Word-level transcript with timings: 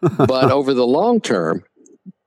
but 0.00 0.50
over 0.50 0.74
the 0.74 0.86
long 0.86 1.20
term, 1.20 1.64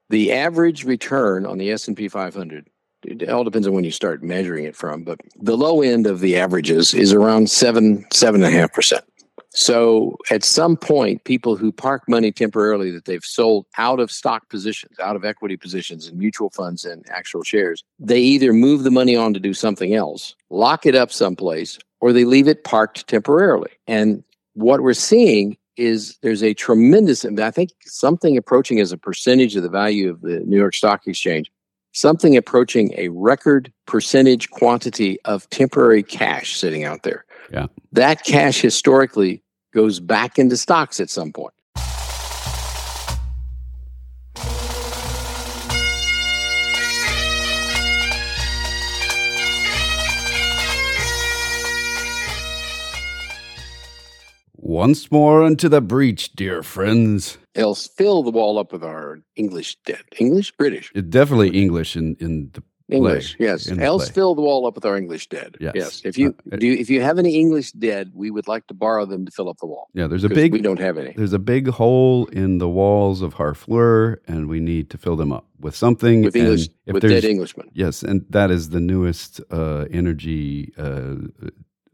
the 0.09 0.31
average 0.31 0.85
return 0.85 1.45
on 1.45 1.57
the 1.57 1.71
S&P 1.71 2.07
500 2.07 2.67
it 3.03 3.29
all 3.29 3.43
depends 3.43 3.67
on 3.67 3.73
when 3.73 3.83
you 3.83 3.91
start 3.91 4.23
measuring 4.23 4.65
it 4.65 4.75
from, 4.75 5.03
but 5.03 5.19
the 5.37 5.55
low 5.55 5.81
end 5.81 6.05
of 6.05 6.19
the 6.19 6.37
averages 6.37 6.93
is 6.93 7.13
around 7.13 7.49
seven, 7.49 8.05
seven 8.11 8.43
and 8.43 8.53
a 8.53 8.57
half 8.57 8.73
percent. 8.73 9.05
So 9.51 10.17
at 10.29 10.43
some 10.43 10.77
point, 10.77 11.23
people 11.23 11.55
who 11.55 11.71
park 11.71 12.03
money 12.07 12.31
temporarily 12.31 12.91
that 12.91 13.05
they've 13.05 13.23
sold 13.23 13.65
out 13.77 13.99
of 13.99 14.11
stock 14.11 14.47
positions, 14.49 14.99
out 14.99 15.15
of 15.15 15.25
equity 15.25 15.57
positions 15.57 16.07
and 16.07 16.17
mutual 16.19 16.51
funds 16.51 16.85
and 16.85 17.03
actual 17.09 17.43
shares, 17.43 17.83
they 17.97 18.19
either 18.19 18.53
move 18.53 18.83
the 18.83 18.91
money 18.91 19.15
on 19.15 19.33
to 19.33 19.39
do 19.39 19.53
something 19.53 19.95
else, 19.95 20.35
lock 20.51 20.85
it 20.85 20.93
up 20.93 21.11
someplace, 21.11 21.79
or 21.99 22.13
they 22.13 22.25
leave 22.25 22.47
it 22.47 22.63
parked 22.63 23.07
temporarily. 23.07 23.71
And 23.87 24.23
what 24.53 24.81
we're 24.81 24.93
seeing 24.93 25.57
is 25.79 26.17
there's 26.21 26.43
a 26.43 26.53
tremendous, 26.53 27.25
I 27.25 27.51
think 27.51 27.71
something 27.85 28.37
approaching 28.37 28.79
as 28.79 28.91
a 28.91 28.97
percentage 28.97 29.55
of 29.55 29.63
the 29.63 29.69
value 29.69 30.09
of 30.09 30.21
the 30.21 30.41
New 30.41 30.57
York 30.57 30.75
Stock 30.75 31.07
Exchange, 31.07 31.51
something 31.93 32.35
approaching 32.35 32.93
a 32.97 33.09
record 33.09 33.71
percentage 33.85 34.49
quantity 34.51 35.19
of 35.25 35.49
temporary 35.49 36.03
cash 36.03 36.57
sitting 36.57 36.83
out 36.83 37.03
there. 37.03 37.25
Yeah. 37.51 37.67
That 37.93 38.23
cash 38.23 38.61
historically 38.61 39.41
goes 39.73 39.99
back 39.99 40.37
into 40.37 40.57
stocks 40.57 40.99
at 40.99 41.09
some 41.09 41.31
point. 41.31 41.53
Once 54.69 55.11
more 55.11 55.47
into 55.47 55.67
the 55.67 55.81
breach, 55.81 56.31
dear 56.33 56.61
friends. 56.61 57.39
Else 57.55 57.87
fill 57.87 58.21
the 58.21 58.29
wall 58.29 58.59
up 58.59 58.71
with 58.71 58.83
our 58.83 59.19
English 59.35 59.75
dead. 59.83 60.03
English? 60.19 60.51
British? 60.51 60.91
It's 60.93 61.09
definitely 61.09 61.59
English 61.59 61.95
in, 61.95 62.15
in 62.19 62.51
the 62.53 62.61
English, 62.87 63.35
play, 63.37 63.47
yes. 63.47 63.67
Else 63.71 64.09
fill 64.09 64.35
the 64.35 64.43
wall 64.43 64.67
up 64.67 64.75
with 64.75 64.85
our 64.85 64.95
English 64.95 65.27
dead. 65.27 65.57
Yes. 65.59 66.03
If 66.05 66.19
you 66.19 66.35
Uh, 66.51 66.57
do, 66.57 66.67
you, 66.67 66.73
if 66.73 66.87
you 66.87 67.01
have 67.01 67.17
any 67.17 67.33
English 67.35 67.71
dead, 67.71 68.11
we 68.13 68.29
would 68.29 68.47
like 68.47 68.67
to 68.67 68.75
borrow 68.75 69.07
them 69.07 69.25
to 69.25 69.31
fill 69.31 69.49
up 69.49 69.57
the 69.57 69.65
wall. 69.65 69.87
Yeah, 69.95 70.05
there's 70.05 70.23
a 70.23 70.29
big 70.29 70.53
We 70.53 70.61
don't 70.61 70.79
have 70.79 70.99
any 70.99 71.13
there's 71.17 71.33
a 71.33 71.39
big 71.39 71.67
hole 71.69 72.27
in 72.27 72.59
the 72.59 72.69
walls 72.69 73.23
of 73.23 73.33
Harfleur, 73.33 74.19
and 74.27 74.47
we 74.47 74.59
need 74.59 74.91
to 74.91 74.99
fill 74.99 75.15
them 75.15 75.31
up 75.31 75.47
with 75.59 75.75
something. 75.75 76.21
with 76.23 76.35
and 76.35 76.43
English 76.43 76.69
if 76.85 76.93
with 76.93 77.01
dead 77.01 77.25
Englishmen. 77.25 77.71
Yes, 77.73 78.03
and 78.03 78.23
that 78.29 78.51
is 78.51 78.69
the 78.69 78.79
newest 78.79 79.41
uh, 79.49 79.85
energy 79.89 80.73
uh, 80.77 81.15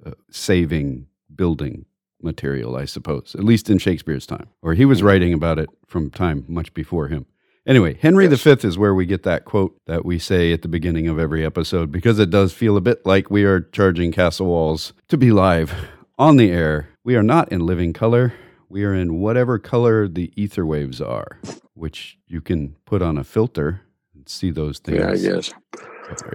uh, 0.06 0.12
saving 0.30 1.08
building 1.34 1.86
material, 2.26 2.76
I 2.76 2.86
suppose, 2.86 3.36
at 3.36 3.46
least 3.46 3.70
in 3.70 3.78
Shakespeare's 3.78 4.26
time, 4.26 4.48
or 4.62 4.74
he 4.74 4.84
was 4.84 4.98
mm-hmm. 4.98 5.08
writing 5.08 5.34
about 5.34 5.60
it 5.60 5.70
from 5.88 6.10
time 6.10 6.44
much 6.48 6.74
before 6.74 7.08
him. 7.08 7.26
Anyway, 7.68 7.98
Henry 8.00 8.28
Yes. 8.28 8.44
V 8.44 8.68
is 8.68 8.78
where 8.78 8.94
we 8.94 9.06
get 9.06 9.24
that 9.24 9.46
quote 9.46 9.76
that 9.88 10.06
we 10.06 10.20
say 10.20 10.54
at 10.54 10.62
the 10.62 10.68
beginning 10.68 11.08
of 11.08 11.18
every 11.18 11.44
episode 11.44 11.92
because 11.92 12.20
it 12.20 12.30
does 12.30 12.54
feel 12.54 12.78
a 12.78 12.82
bit 12.82 13.04
like 13.06 13.32
we 13.32 13.44
are 13.44 13.62
charging 13.62 14.12
Castle 14.12 14.48
Walls 14.48 14.94
to 15.08 15.18
be 15.18 15.32
live 15.32 15.74
on 16.20 16.38
the 16.38 16.52
air. 16.52 16.90
We 17.04 17.16
are 17.16 17.24
not 17.24 17.52
in 17.52 17.66
living 17.66 17.92
color. 17.92 18.34
We 18.70 18.84
are 18.84 18.94
in 18.94 19.20
whatever 19.20 19.58
color 19.58 20.08
the 20.08 20.32
ether 20.36 20.66
waves 20.66 21.02
are, 21.02 21.40
which 21.74 22.18
you 22.28 22.42
can 22.42 22.76
put 22.86 23.02
on 23.02 23.18
a 23.18 23.24
filter 23.24 23.82
and 24.14 24.30
see 24.30 24.52
those 24.52 24.78
things. 24.78 25.00
Yeah, 25.00 25.32
I 25.32 25.36
guess. 25.36 25.54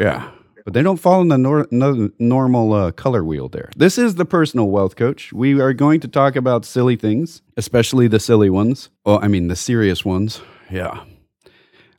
Yeah. 0.00 0.30
But 0.64 0.74
they 0.74 0.82
don't 0.82 0.98
fall 0.98 1.20
in 1.20 1.28
the 1.28 1.38
nor- 1.38 1.68
no- 1.70 2.10
normal 2.18 2.72
uh, 2.72 2.92
color 2.92 3.24
wheel 3.24 3.48
there. 3.48 3.70
This 3.76 3.98
is 3.98 4.16
the 4.16 4.24
personal 4.24 4.68
wealth 4.68 4.96
coach. 4.96 5.32
We 5.32 5.60
are 5.60 5.72
going 5.72 6.00
to 6.00 6.08
talk 6.08 6.36
about 6.36 6.64
silly 6.64 6.96
things, 6.96 7.42
especially 7.56 8.08
the 8.08 8.20
silly 8.20 8.50
ones. 8.50 8.90
Oh, 9.04 9.18
I 9.18 9.28
mean, 9.28 9.48
the 9.48 9.56
serious 9.56 10.04
ones. 10.04 10.40
Yeah. 10.70 11.04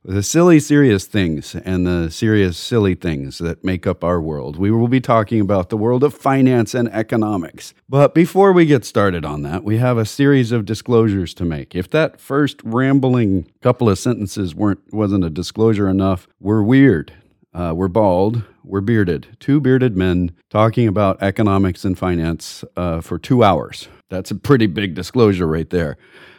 The 0.04 0.24
silly, 0.24 0.60
serious 0.60 1.06
things 1.06 1.54
and 1.54 1.86
the 1.86 2.10
serious, 2.10 2.58
silly 2.58 2.96
things 2.96 3.38
that 3.38 3.64
make 3.64 3.86
up 3.86 4.04
our 4.04 4.20
world. 4.20 4.58
We 4.58 4.72
will 4.72 4.88
be 4.88 5.00
talking 5.00 5.40
about 5.40 5.70
the 5.70 5.78
world 5.78 6.04
of 6.04 6.16
finance 6.16 6.74
and 6.74 6.92
economics. 6.92 7.76
But 7.88 8.16
before 8.16 8.52
we 8.52 8.66
get 8.66 8.84
started 8.84 9.26
on 9.26 9.44
that, 9.44 9.64
we 9.64 9.78
have 9.78 10.00
a 10.00 10.06
series 10.06 10.52
of 10.52 10.66
disclosures 10.66 11.36
to 11.36 11.46
make. 11.46 11.76
If 11.76 11.88
that 11.92 12.20
first 12.20 12.62
rambling 12.64 13.52
couple 13.62 13.90
of 13.90 14.00
sentences 14.00 14.56
weren't 14.56 14.82
wasn't 14.92 15.24
a 15.24 15.30
disclosure 15.30 15.88
enough, 15.88 16.28
we're 16.40 16.64
weird. 16.64 17.14
Uh, 17.54 17.74
we're 17.76 17.88
bald. 17.88 18.44
We're 18.64 18.82
bearded. 18.82 19.36
Two 19.40 19.60
bearded 19.60 19.98
men 19.98 20.32
talking 20.50 20.88
about 20.88 21.22
economics 21.22 21.84
and 21.84 21.98
finance 21.98 22.64
uh, 22.78 23.02
for 23.02 23.18
two 23.18 23.44
hours. 23.44 23.88
That's 24.10 24.32
a 24.32 24.36
pretty 24.36 24.68
big 24.68 24.94
disclosure 24.94 25.48
right 25.48 25.70
there. 25.70 25.98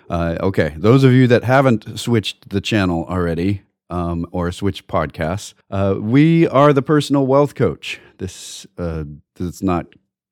Uh, 0.08 0.36
okay, 0.40 0.74
those 0.76 1.04
of 1.04 1.12
you 1.12 1.26
that 1.26 1.44
haven't 1.44 1.98
switched 1.98 2.50
the 2.50 2.60
channel 2.60 3.06
already 3.08 3.62
um, 3.90 4.26
or 4.30 4.52
switched 4.52 4.86
podcasts, 4.86 5.54
uh, 5.70 5.96
we 5.98 6.46
are 6.48 6.72
the 6.72 6.82
personal 6.82 7.26
wealth 7.26 7.54
coach. 7.54 8.00
This 8.18 8.66
uh, 8.78 9.04
is 9.38 9.62
not 9.62 9.86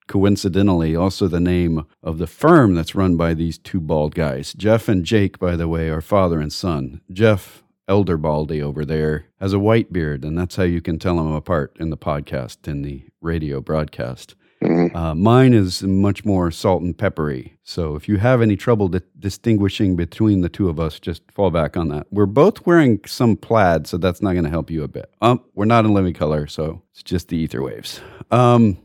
coincidentally 0.07 0.97
also 0.97 1.29
the 1.29 1.41
name 1.41 1.87
of 2.03 2.19
the 2.19 2.27
firm 2.27 2.75
that's 2.75 2.97
run 2.97 3.17
by 3.17 3.33
these 3.33 3.59
two 3.59 3.81
bald 3.81 4.15
guys. 4.15 4.53
Jeff 4.55 4.89
and 4.89 5.05
Jake, 5.05 5.39
by 5.39 5.55
the 5.55 5.69
way, 5.69 5.89
are 5.89 6.01
father 6.01 6.41
and 6.41 6.53
son. 6.53 7.01
Jeff 7.13 7.63
Elder 7.91 8.17
Baldy 8.17 8.63
over 8.63 8.85
there 8.85 9.27
has 9.41 9.53
a 9.53 9.59
white 9.59 9.93
beard, 9.93 10.25
and 10.25 10.39
that's 10.39 10.55
how 10.57 10.63
you 10.63 10.81
can 10.81 10.99
tell 10.99 11.17
them 11.17 11.33
apart 11.33 11.77
in 11.81 11.91
the 11.91 11.97
podcast, 11.97 12.69
in 12.69 12.83
the 12.83 13.03
radio 13.21 13.61
broadcast. 13.61 14.37
Mhm. 14.63 14.95
Uh, 14.95 15.15
mine 15.15 15.53
is 15.55 15.83
much 15.83 16.25
more 16.25 16.51
salt 16.51 16.83
and 16.83 16.97
peppery. 16.97 17.55
So 17.65 17.97
if 17.97 18.09
you 18.09 18.19
have 18.19 18.41
any 18.43 18.57
trouble 18.57 18.89
di- 18.89 19.01
distinguishing 19.19 19.97
between 19.97 20.43
the 20.43 20.49
two 20.51 20.69
of 20.69 20.79
us, 20.79 21.01
just 21.01 21.23
fall 21.33 21.51
back 21.51 21.77
on 21.77 21.89
that. 21.89 22.07
We're 22.13 22.27
both 22.27 22.65
wearing 22.67 23.01
some 23.07 23.37
plaid, 23.37 23.87
so 23.87 23.97
that's 23.97 24.23
not 24.23 24.33
going 24.35 24.45
to 24.45 24.51
help 24.51 24.71
you 24.71 24.85
a 24.85 24.89
bit. 24.89 25.11
Um, 25.23 25.41
we're 25.55 25.65
not 25.65 25.85
in 25.85 25.93
living 25.95 26.15
color, 26.15 26.47
so 26.47 26.83
it's 26.93 27.03
just 27.03 27.29
the 27.29 27.39
ether 27.39 27.63
waves. 27.63 28.01
Um, 28.31 28.77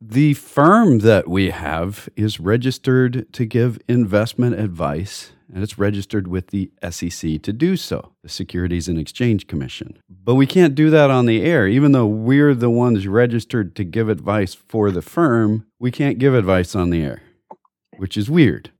the 0.00 0.34
firm 0.34 1.00
that 1.00 1.28
we 1.28 1.50
have 1.50 2.08
is 2.16 2.40
registered 2.40 3.30
to 3.34 3.44
give 3.44 3.78
investment 3.88 4.58
advice, 4.58 5.30
and 5.52 5.62
it's 5.62 5.78
registered 5.78 6.26
with 6.26 6.48
the 6.48 6.70
SEC 6.90 7.42
to 7.42 7.52
do 7.52 7.76
so, 7.76 8.12
the 8.22 8.28
Securities 8.28 8.88
and 8.88 8.98
Exchange 8.98 9.46
Commission. 9.46 9.98
But 10.08 10.36
we 10.36 10.46
can't 10.46 10.74
do 10.74 10.88
that 10.90 11.10
on 11.10 11.26
the 11.26 11.42
air. 11.42 11.68
Even 11.68 11.92
though 11.92 12.06
we're 12.06 12.54
the 12.54 12.70
ones 12.70 13.06
registered 13.06 13.76
to 13.76 13.84
give 13.84 14.08
advice 14.08 14.54
for 14.54 14.90
the 14.90 15.02
firm, 15.02 15.66
we 15.78 15.90
can't 15.90 16.18
give 16.18 16.34
advice 16.34 16.74
on 16.74 16.90
the 16.90 17.02
air, 17.02 17.22
which 17.98 18.16
is 18.16 18.30
weird. 18.30 18.70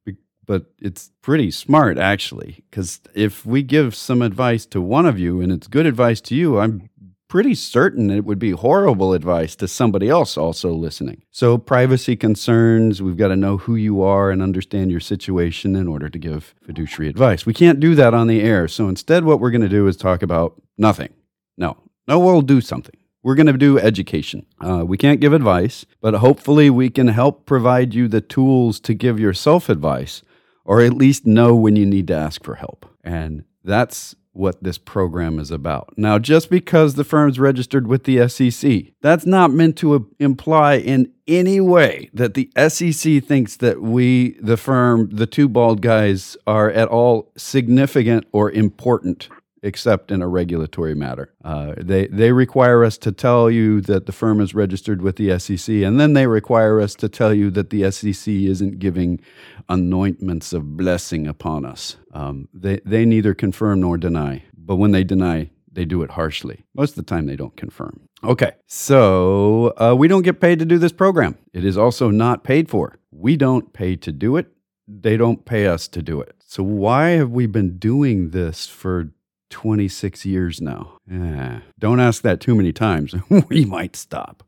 But 0.44 0.72
it's 0.78 1.12
pretty 1.22 1.50
smart, 1.50 1.98
actually, 1.98 2.64
because 2.68 3.00
if 3.14 3.46
we 3.46 3.62
give 3.62 3.94
some 3.94 4.22
advice 4.22 4.66
to 4.66 4.80
one 4.80 5.06
of 5.06 5.18
you 5.18 5.40
and 5.40 5.52
it's 5.52 5.68
good 5.68 5.86
advice 5.86 6.20
to 6.22 6.34
you, 6.34 6.58
I'm 6.58 6.88
pretty 7.32 7.54
certain 7.54 8.10
it 8.10 8.26
would 8.26 8.38
be 8.38 8.50
horrible 8.50 9.14
advice 9.14 9.56
to 9.56 9.66
somebody 9.66 10.06
else 10.06 10.36
also 10.36 10.70
listening. 10.70 11.22
So, 11.30 11.56
privacy 11.56 12.14
concerns, 12.14 13.00
we've 13.00 13.16
got 13.16 13.28
to 13.28 13.36
know 13.36 13.56
who 13.56 13.74
you 13.74 14.02
are 14.02 14.30
and 14.30 14.42
understand 14.42 14.90
your 14.90 15.00
situation 15.00 15.74
in 15.74 15.88
order 15.88 16.10
to 16.10 16.18
give 16.18 16.54
fiduciary 16.60 17.08
advice. 17.08 17.46
We 17.46 17.54
can't 17.54 17.80
do 17.80 17.94
that 17.94 18.12
on 18.12 18.26
the 18.26 18.42
air. 18.42 18.68
So, 18.68 18.86
instead, 18.86 19.24
what 19.24 19.40
we're 19.40 19.50
going 19.50 19.62
to 19.62 19.68
do 19.70 19.86
is 19.86 19.96
talk 19.96 20.22
about 20.22 20.60
nothing. 20.76 21.08
No, 21.56 21.78
no, 22.06 22.18
we'll 22.18 22.42
do 22.42 22.60
something. 22.60 22.96
We're 23.22 23.34
going 23.34 23.46
to 23.46 23.54
do 23.54 23.78
education. 23.78 24.44
Uh, 24.60 24.84
we 24.84 24.98
can't 24.98 25.18
give 25.18 25.32
advice, 25.32 25.86
but 26.02 26.12
hopefully, 26.12 26.68
we 26.68 26.90
can 26.90 27.08
help 27.08 27.46
provide 27.46 27.94
you 27.94 28.08
the 28.08 28.20
tools 28.20 28.78
to 28.80 28.92
give 28.92 29.18
yourself 29.18 29.70
advice 29.70 30.22
or 30.66 30.82
at 30.82 30.92
least 30.92 31.24
know 31.24 31.54
when 31.54 31.76
you 31.76 31.86
need 31.86 32.08
to 32.08 32.14
ask 32.14 32.44
for 32.44 32.56
help. 32.56 32.84
And 33.02 33.44
that's 33.64 34.14
what 34.32 34.62
this 34.62 34.78
program 34.78 35.38
is 35.38 35.50
about. 35.50 35.92
Now, 35.96 36.18
just 36.18 36.50
because 36.50 36.94
the 36.94 37.04
firm's 37.04 37.38
registered 37.38 37.86
with 37.86 38.04
the 38.04 38.26
SEC, 38.28 38.92
that's 39.00 39.26
not 39.26 39.50
meant 39.50 39.76
to 39.78 40.10
imply 40.18 40.74
in 40.74 41.12
any 41.28 41.60
way 41.60 42.10
that 42.14 42.34
the 42.34 42.50
SEC 42.68 43.22
thinks 43.22 43.56
that 43.56 43.82
we, 43.82 44.38
the 44.40 44.56
firm, 44.56 45.08
the 45.12 45.26
two 45.26 45.48
bald 45.48 45.82
guys, 45.82 46.36
are 46.46 46.70
at 46.70 46.88
all 46.88 47.30
significant 47.36 48.26
or 48.32 48.50
important. 48.50 49.28
Except 49.64 50.10
in 50.10 50.22
a 50.22 50.26
regulatory 50.26 50.94
matter, 50.94 51.32
uh, 51.44 51.74
they 51.76 52.08
they 52.08 52.32
require 52.32 52.84
us 52.84 52.98
to 52.98 53.12
tell 53.12 53.48
you 53.48 53.80
that 53.82 54.06
the 54.06 54.12
firm 54.12 54.40
is 54.40 54.56
registered 54.56 55.02
with 55.02 55.16
the 55.16 55.38
SEC, 55.38 55.72
and 55.76 56.00
then 56.00 56.14
they 56.14 56.26
require 56.26 56.80
us 56.80 56.96
to 56.96 57.08
tell 57.08 57.32
you 57.32 57.48
that 57.50 57.70
the 57.70 57.88
SEC 57.92 58.32
isn't 58.32 58.80
giving 58.80 59.20
anointments 59.68 60.52
of 60.52 60.76
blessing 60.76 61.28
upon 61.28 61.64
us. 61.64 61.96
Um, 62.12 62.48
they, 62.52 62.80
they 62.84 63.04
neither 63.04 63.34
confirm 63.34 63.80
nor 63.80 63.96
deny, 63.98 64.42
but 64.56 64.76
when 64.76 64.90
they 64.90 65.04
deny, 65.04 65.50
they 65.70 65.84
do 65.84 66.02
it 66.02 66.10
harshly. 66.10 66.64
Most 66.74 66.90
of 66.90 66.96
the 66.96 67.02
time, 67.02 67.26
they 67.26 67.36
don't 67.36 67.56
confirm. 67.56 68.08
Okay, 68.24 68.52
so 68.66 69.74
uh, 69.78 69.94
we 69.96 70.08
don't 70.08 70.22
get 70.22 70.40
paid 70.40 70.58
to 70.58 70.64
do 70.64 70.78
this 70.78 70.92
program. 70.92 71.38
It 71.52 71.64
is 71.64 71.78
also 71.78 72.10
not 72.10 72.44
paid 72.44 72.68
for. 72.68 72.98
We 73.10 73.36
don't 73.36 73.72
pay 73.72 73.96
to 73.96 74.12
do 74.12 74.36
it, 74.36 74.48
they 74.86 75.16
don't 75.16 75.44
pay 75.44 75.66
us 75.66 75.88
to 75.88 76.02
do 76.02 76.20
it. 76.20 76.34
So, 76.46 76.62
why 76.62 77.10
have 77.10 77.30
we 77.30 77.46
been 77.46 77.78
doing 77.78 78.30
this 78.30 78.66
for 78.66 79.10
26 79.52 80.26
years 80.26 80.60
now? 80.60 80.98
Eh, 81.10 81.60
don't 81.78 82.00
ask 82.00 82.22
that 82.22 82.40
too 82.40 82.54
many 82.56 82.72
times. 82.72 83.14
we 83.48 83.64
might 83.64 83.94
stop. 83.94 84.42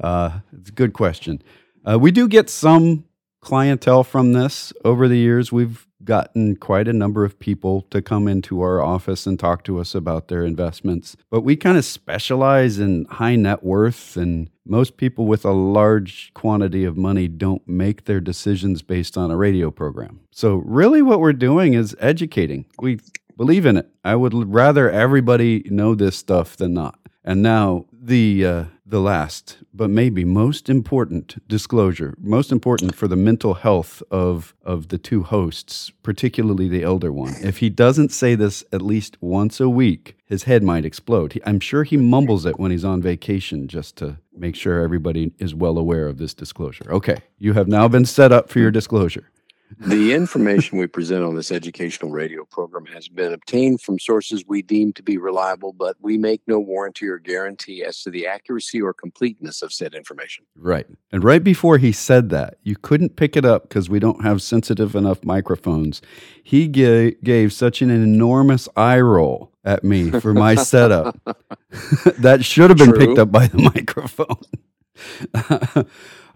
Uh, 0.00 0.40
it's 0.58 0.70
a 0.70 0.72
good 0.72 0.92
question. 0.92 1.42
Uh, 1.88 1.98
we 1.98 2.10
do 2.10 2.26
get 2.26 2.50
some 2.50 3.04
clientele 3.40 4.02
from 4.02 4.32
this 4.32 4.72
over 4.84 5.06
the 5.06 5.18
years. 5.18 5.52
We've 5.52 5.86
gotten 6.02 6.56
quite 6.56 6.88
a 6.88 6.92
number 6.92 7.24
of 7.24 7.38
people 7.38 7.82
to 7.90 8.00
come 8.00 8.28
into 8.28 8.60
our 8.60 8.80
office 8.80 9.26
and 9.26 9.38
talk 9.38 9.64
to 9.64 9.78
us 9.78 9.94
about 9.94 10.28
their 10.28 10.44
investments. 10.44 11.16
But 11.30 11.42
we 11.42 11.56
kind 11.56 11.76
of 11.76 11.84
specialize 11.84 12.78
in 12.78 13.04
high 13.06 13.36
net 13.36 13.62
worth, 13.62 14.16
and 14.16 14.50
most 14.64 14.96
people 14.96 15.26
with 15.26 15.44
a 15.44 15.52
large 15.52 16.32
quantity 16.34 16.84
of 16.84 16.96
money 16.96 17.28
don't 17.28 17.66
make 17.68 18.04
their 18.04 18.20
decisions 18.20 18.82
based 18.82 19.16
on 19.16 19.30
a 19.30 19.36
radio 19.36 19.70
program. 19.70 20.20
So, 20.30 20.56
really, 20.56 21.02
what 21.02 21.20
we're 21.20 21.32
doing 21.32 21.74
is 21.74 21.96
educating. 22.00 22.66
We 22.80 23.00
believe 23.36 23.66
in 23.66 23.76
it. 23.76 23.88
I 24.04 24.16
would 24.16 24.34
rather 24.52 24.90
everybody 24.90 25.62
know 25.66 25.94
this 25.94 26.16
stuff 26.16 26.56
than 26.56 26.74
not. 26.74 26.98
And 27.24 27.42
now 27.42 27.86
the 27.92 28.46
uh, 28.46 28.64
the 28.88 29.00
last, 29.00 29.58
but 29.74 29.90
maybe 29.90 30.24
most 30.24 30.70
important 30.70 31.46
disclosure, 31.48 32.14
most 32.20 32.52
important 32.52 32.94
for 32.94 33.08
the 33.08 33.16
mental 33.16 33.54
health 33.54 34.00
of 34.12 34.54
of 34.62 34.88
the 34.88 34.98
two 34.98 35.24
hosts, 35.24 35.90
particularly 36.04 36.68
the 36.68 36.84
elder 36.84 37.12
one. 37.12 37.34
If 37.42 37.58
he 37.58 37.68
doesn't 37.68 38.12
say 38.12 38.36
this 38.36 38.62
at 38.72 38.80
least 38.80 39.16
once 39.20 39.58
a 39.58 39.68
week, 39.68 40.16
his 40.24 40.44
head 40.44 40.62
might 40.62 40.84
explode. 40.84 41.32
He, 41.32 41.40
I'm 41.44 41.58
sure 41.58 41.82
he 41.82 41.96
mumbles 41.96 42.46
it 42.46 42.60
when 42.60 42.70
he's 42.70 42.84
on 42.84 43.02
vacation 43.02 43.66
just 43.66 43.96
to 43.96 44.18
make 44.32 44.54
sure 44.54 44.80
everybody 44.80 45.32
is 45.40 45.52
well 45.52 45.78
aware 45.78 46.06
of 46.06 46.18
this 46.18 46.32
disclosure. 46.32 46.86
Okay, 46.88 47.18
you 47.38 47.54
have 47.54 47.66
now 47.66 47.88
been 47.88 48.04
set 48.04 48.30
up 48.30 48.48
for 48.50 48.60
your 48.60 48.70
disclosure. 48.70 49.30
The 49.78 50.14
information 50.14 50.78
we 50.78 50.86
present 50.86 51.24
on 51.24 51.34
this 51.34 51.50
educational 51.50 52.10
radio 52.10 52.44
program 52.44 52.86
has 52.86 53.08
been 53.08 53.32
obtained 53.32 53.80
from 53.80 53.98
sources 53.98 54.44
we 54.46 54.62
deem 54.62 54.92
to 54.94 55.02
be 55.02 55.18
reliable, 55.18 55.72
but 55.72 55.96
we 56.00 56.16
make 56.16 56.40
no 56.46 56.58
warranty 56.58 57.06
or 57.08 57.18
guarantee 57.18 57.84
as 57.84 58.02
to 58.02 58.10
the 58.10 58.26
accuracy 58.26 58.80
or 58.80 58.94
completeness 58.94 59.62
of 59.62 59.72
said 59.72 59.94
information. 59.94 60.44
Right. 60.56 60.86
And 61.12 61.24
right 61.24 61.42
before 61.42 61.78
he 61.78 61.92
said 61.92 62.30
that, 62.30 62.56
you 62.62 62.76
couldn't 62.76 63.16
pick 63.16 63.36
it 63.36 63.44
up 63.44 63.68
because 63.68 63.90
we 63.90 63.98
don't 63.98 64.22
have 64.22 64.40
sensitive 64.40 64.94
enough 64.94 65.24
microphones. 65.24 66.00
He 66.42 66.68
gave, 66.68 67.22
gave 67.22 67.52
such 67.52 67.82
an 67.82 67.90
enormous 67.90 68.68
eye 68.76 69.00
roll 69.00 69.52
at 69.64 69.84
me 69.84 70.10
for 70.10 70.32
my 70.32 70.54
setup 70.54 71.18
that 72.18 72.44
should 72.44 72.70
have 72.70 72.78
been 72.78 72.90
True. 72.90 72.98
picked 72.98 73.18
up 73.18 73.32
by 73.32 73.48
the 73.48 73.58
microphone. 73.74 74.36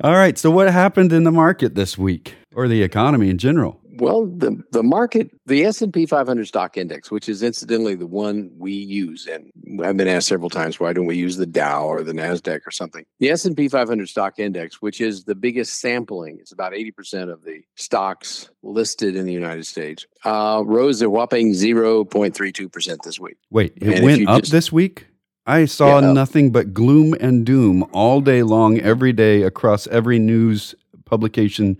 All 0.02 0.12
right. 0.12 0.36
So, 0.36 0.50
what 0.50 0.70
happened 0.70 1.12
in 1.12 1.24
the 1.24 1.30
market 1.30 1.74
this 1.74 1.96
week 1.96 2.36
or 2.54 2.68
the 2.68 2.82
economy 2.82 3.30
in 3.30 3.38
general? 3.38 3.80
Well, 3.98 4.24
the 4.26 4.62
the 4.72 4.82
market, 4.82 5.30
the 5.44 5.64
S 5.64 5.82
and 5.82 5.92
P 5.92 6.06
500 6.06 6.46
stock 6.48 6.78
index, 6.78 7.10
which 7.10 7.28
is 7.28 7.42
incidentally 7.42 7.94
the 7.94 8.06
one 8.06 8.50
we 8.56 8.72
use, 8.72 9.26
and 9.26 9.50
I've 9.84 9.96
been 9.96 10.08
asked 10.08 10.28
several 10.28 10.48
times 10.48 10.80
why 10.80 10.94
don't 10.94 11.04
we 11.06 11.16
use 11.16 11.36
the 11.36 11.44
Dow 11.44 11.84
or 11.84 12.02
the 12.02 12.12
Nasdaq 12.12 12.60
or 12.66 12.70
something? 12.70 13.04
The 13.18 13.28
S 13.30 13.44
and 13.44 13.54
P 13.54 13.68
500 13.68 14.08
stock 14.08 14.38
index, 14.38 14.80
which 14.80 15.02
is 15.02 15.24
the 15.24 15.34
biggest 15.34 15.80
sampling, 15.80 16.38
it's 16.40 16.52
about 16.52 16.72
80 16.74 16.90
percent 16.92 17.30
of 17.30 17.44
the 17.44 17.60
stocks 17.76 18.48
listed 18.62 19.16
in 19.16 19.26
the 19.26 19.32
United 19.34 19.66
States, 19.66 20.06
uh, 20.24 20.62
rose 20.64 21.02
a 21.02 21.10
whopping 21.10 21.52
0.32 21.52 22.72
percent 22.72 23.02
this 23.04 23.20
week. 23.20 23.36
Wait, 23.50 23.74
it 23.76 23.88
if 23.88 24.02
went 24.02 24.28
up 24.28 24.40
just- 24.42 24.52
this 24.52 24.72
week? 24.72 25.06
I 25.46 25.64
saw 25.66 26.00
Yeah. 26.00 26.12
nothing 26.12 26.52
but 26.52 26.72
gloom 26.72 27.14
and 27.20 27.44
doom 27.44 27.84
all 27.92 28.20
day 28.22 28.42
long, 28.42 28.78
every 28.78 29.12
day 29.12 29.42
across 29.42 29.86
every 29.88 30.18
news 30.18 30.74
publication 31.04 31.76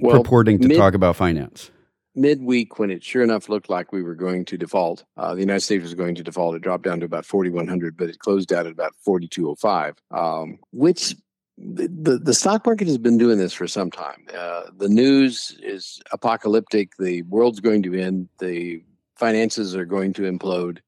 Well, 0.00 0.22
purporting 0.22 0.58
to 0.60 0.68
mid- 0.68 0.76
talk 0.76 0.94
about 0.94 1.16
finance. 1.16 1.70
midweek 2.14 2.78
when 2.78 2.90
it 2.90 3.04
sure 3.04 3.22
enough 3.22 3.48
looked 3.48 3.70
like 3.70 3.92
we 3.92 4.02
were 4.02 4.14
going 4.14 4.44
to 4.44 4.58
default 4.58 5.04
uh, 5.16 5.34
the 5.34 5.40
united 5.40 5.60
states 5.60 5.82
was 5.82 5.94
going 5.94 6.14
to 6.16 6.24
default. 6.24 6.56
It 6.56 6.62
dropped 6.62 6.84
down 6.84 7.00
to 7.00 7.06
about 7.06 7.24
4100 7.24 7.96
but 7.96 8.08
it 8.08 8.18
closed 8.18 8.52
out 8.52 8.66
at 8.66 8.72
about 8.72 8.94
4205 9.04 9.96
um, 10.10 10.58
which 10.72 11.14
the, 11.62 12.18
the, 12.18 12.34
stock 12.34 12.64
market 12.64 12.88
has 12.88 12.98
been 12.98 13.18
doing 13.18 13.38
this 13.38 13.52
for 13.52 13.68
some 13.68 13.90
time. 13.90 14.26
Uh, 14.34 14.62
the 14.76 14.88
news 14.88 15.58
is 15.62 16.00
apocalyptic. 16.10 16.92
The 16.98 17.22
world's 17.22 17.60
going 17.60 17.82
to 17.82 17.94
end. 17.94 18.28
The 18.38 18.82
finances 19.16 19.76
are 19.76 19.84
going 19.84 20.14
to 20.14 20.22
implode. 20.22 20.78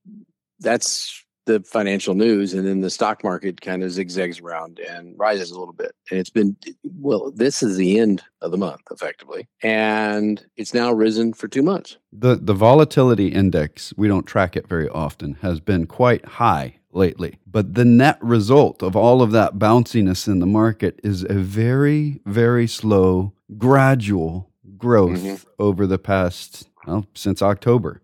That's 0.60 1.24
the 1.46 1.60
financial 1.60 2.14
news 2.14 2.54
and 2.54 2.66
then 2.66 2.80
the 2.80 2.90
stock 2.90 3.24
market 3.24 3.60
kind 3.60 3.82
of 3.82 3.90
zigzags 3.90 4.40
around 4.40 4.78
and 4.78 5.18
rises 5.18 5.50
a 5.50 5.58
little 5.58 5.74
bit 5.74 5.92
and 6.10 6.18
it's 6.20 6.30
been 6.30 6.56
well 7.00 7.30
this 7.32 7.62
is 7.62 7.76
the 7.76 7.98
end 7.98 8.22
of 8.42 8.50
the 8.50 8.56
month 8.56 8.80
effectively 8.90 9.48
and 9.62 10.46
it's 10.56 10.72
now 10.74 10.92
risen 10.92 11.32
for 11.32 11.48
two 11.48 11.62
months 11.62 11.96
The 12.12 12.36
the 12.36 12.54
volatility 12.54 13.28
index, 13.28 13.92
we 13.96 14.08
don't 14.08 14.26
track 14.26 14.56
it 14.56 14.68
very 14.68 14.88
often, 14.88 15.34
has 15.42 15.60
been 15.60 15.86
quite 15.86 16.24
high 16.24 16.76
lately. 16.92 17.38
But 17.46 17.74
the 17.74 17.84
net 17.86 18.18
result 18.22 18.82
of 18.82 18.94
all 18.94 19.22
of 19.22 19.32
that 19.32 19.54
bounciness 19.58 20.28
in 20.28 20.38
the 20.40 20.46
market 20.46 21.00
is 21.02 21.22
a 21.24 21.32
very, 21.34 22.20
very 22.26 22.66
slow, 22.66 23.32
gradual 23.56 24.50
growth 24.76 25.18
Mhm. 25.22 25.44
over 25.58 25.86
the 25.86 25.98
past 25.98 26.68
well, 26.86 27.06
since 27.14 27.40
October. 27.42 28.00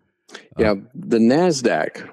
yeah 0.58 0.75
the 0.94 1.19
nasdaq 1.19 2.08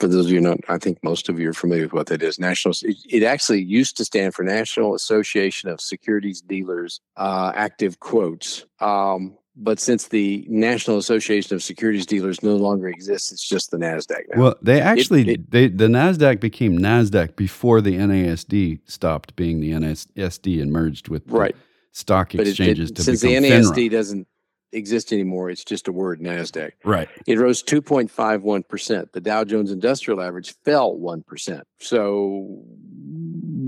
for 0.00 0.08
those 0.08 0.26
of 0.26 0.32
you 0.32 0.40
not 0.40 0.58
i 0.68 0.78
think 0.78 0.98
most 1.04 1.28
of 1.28 1.38
you 1.38 1.50
are 1.50 1.54
familiar 1.54 1.84
with 1.84 1.92
what 1.92 2.06
that 2.06 2.22
is 2.22 2.38
national 2.38 2.74
it, 2.82 2.96
it 3.08 3.22
actually 3.22 3.62
used 3.62 3.96
to 3.96 4.04
stand 4.04 4.34
for 4.34 4.42
national 4.42 4.94
association 4.94 5.68
of 5.68 5.80
securities 5.80 6.40
dealers 6.40 7.00
uh, 7.16 7.52
active 7.54 8.00
quotes 8.00 8.64
um, 8.80 9.36
but 9.56 9.78
since 9.78 10.08
the 10.08 10.44
national 10.48 10.96
association 10.96 11.54
of 11.54 11.62
securities 11.62 12.06
dealers 12.06 12.42
no 12.42 12.56
longer 12.56 12.88
exists 12.88 13.30
it's 13.30 13.46
just 13.46 13.70
the 13.70 13.76
nasdaq 13.76 14.22
now. 14.32 14.40
Well, 14.40 14.54
they 14.62 14.80
actually 14.80 15.28
it- 15.28 15.50
they 15.50 15.68
the 15.68 15.86
Nasdaq 15.86 16.40
became 16.40 16.78
Nasdaq 16.78 17.36
before 17.36 17.80
the 17.80 17.96
NASD 17.96 18.80
stopped 18.86 19.36
being 19.36 19.60
the 19.60 19.72
NASD 19.72 20.62
and 20.62 20.72
merged 20.72 21.08
with 21.08 21.26
the 21.26 21.36
right 21.36 21.56
stock 21.92 22.34
exchanges 22.34 22.90
it, 22.90 22.96
to 22.96 23.02
since 23.02 23.20
the 23.20 23.34
nasd 23.34 23.74
FINRA. 23.74 23.90
doesn't 23.90 24.28
exist 24.72 25.12
anymore 25.12 25.50
it's 25.50 25.64
just 25.64 25.88
a 25.88 25.92
word 25.92 26.20
nasdaq 26.20 26.70
Right. 26.84 27.08
It 27.26 27.38
rose 27.38 27.62
2.51%. 27.62 29.12
The 29.12 29.20
Dow 29.20 29.44
Jones 29.44 29.70
Industrial 29.70 30.20
Average 30.20 30.54
fell 30.64 30.96
1%. 30.96 31.62
So 31.78 32.46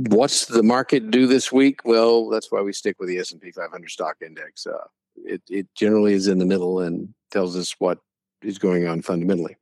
what's 0.08 0.46
the 0.46 0.62
market 0.62 1.10
do 1.10 1.26
this 1.26 1.52
week? 1.52 1.81
Well, 1.84 2.28
that's 2.28 2.50
why 2.50 2.62
we 2.62 2.72
stick 2.72 2.96
with 2.99 3.08
the 3.08 3.19
S&P 3.19 3.50
500 3.50 3.90
stock 3.90 4.16
index. 4.25 4.66
Uh, 4.66 4.78
it, 5.25 5.43
it 5.49 5.69
generally 5.75 6.14
is 6.14 6.26
in 6.26 6.38
the 6.38 6.46
middle 6.46 6.81
and 6.81 7.12
tells 7.31 7.56
us 7.56 7.75
what 7.78 7.99
is 8.43 8.58
going 8.58 8.87
on 8.87 9.02
fundamentally. 9.02 9.56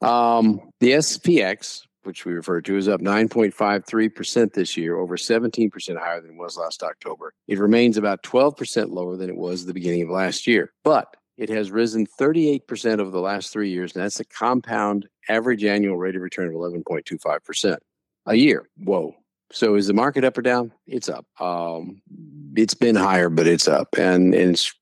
Um, 0.00 0.60
the 0.80 0.92
SPX, 0.92 1.82
which 2.04 2.24
we 2.24 2.32
refer 2.32 2.60
to, 2.60 2.76
is 2.76 2.88
up 2.88 3.00
9.53% 3.00 4.52
this 4.52 4.76
year, 4.76 4.96
over 4.96 5.16
17% 5.16 5.98
higher 5.98 6.20
than 6.20 6.32
it 6.32 6.36
was 6.36 6.56
last 6.56 6.82
October. 6.82 7.32
It 7.48 7.58
remains 7.58 7.96
about 7.96 8.22
12% 8.22 8.90
lower 8.90 9.16
than 9.16 9.30
it 9.30 9.36
was 9.36 9.62
at 9.62 9.66
the 9.68 9.74
beginning 9.74 10.02
of 10.02 10.10
last 10.10 10.46
year. 10.46 10.72
But 10.84 11.16
it 11.36 11.48
has 11.48 11.70
risen 11.70 12.06
38% 12.06 13.00
over 13.00 13.10
the 13.10 13.20
last 13.20 13.52
three 13.52 13.70
years, 13.70 13.94
and 13.94 14.04
that's 14.04 14.20
a 14.20 14.24
compound 14.24 15.08
average 15.28 15.64
annual 15.64 15.96
rate 15.96 16.16
of 16.16 16.22
return 16.22 16.48
of 16.48 16.54
11.25% 16.54 17.78
a 18.26 18.34
year. 18.34 18.68
Whoa. 18.76 19.14
So 19.50 19.74
is 19.74 19.86
the 19.86 19.94
market 19.94 20.24
up 20.24 20.38
or 20.38 20.42
down? 20.42 20.72
It's 20.86 21.08
up. 21.08 21.26
Um, 21.40 22.00
it's 22.56 22.74
been 22.74 22.96
higher, 22.96 23.28
but 23.28 23.46
it's 23.46 23.68
up 23.68 23.88
and, 23.98 24.34
and 24.34 24.52
it's 24.52 24.72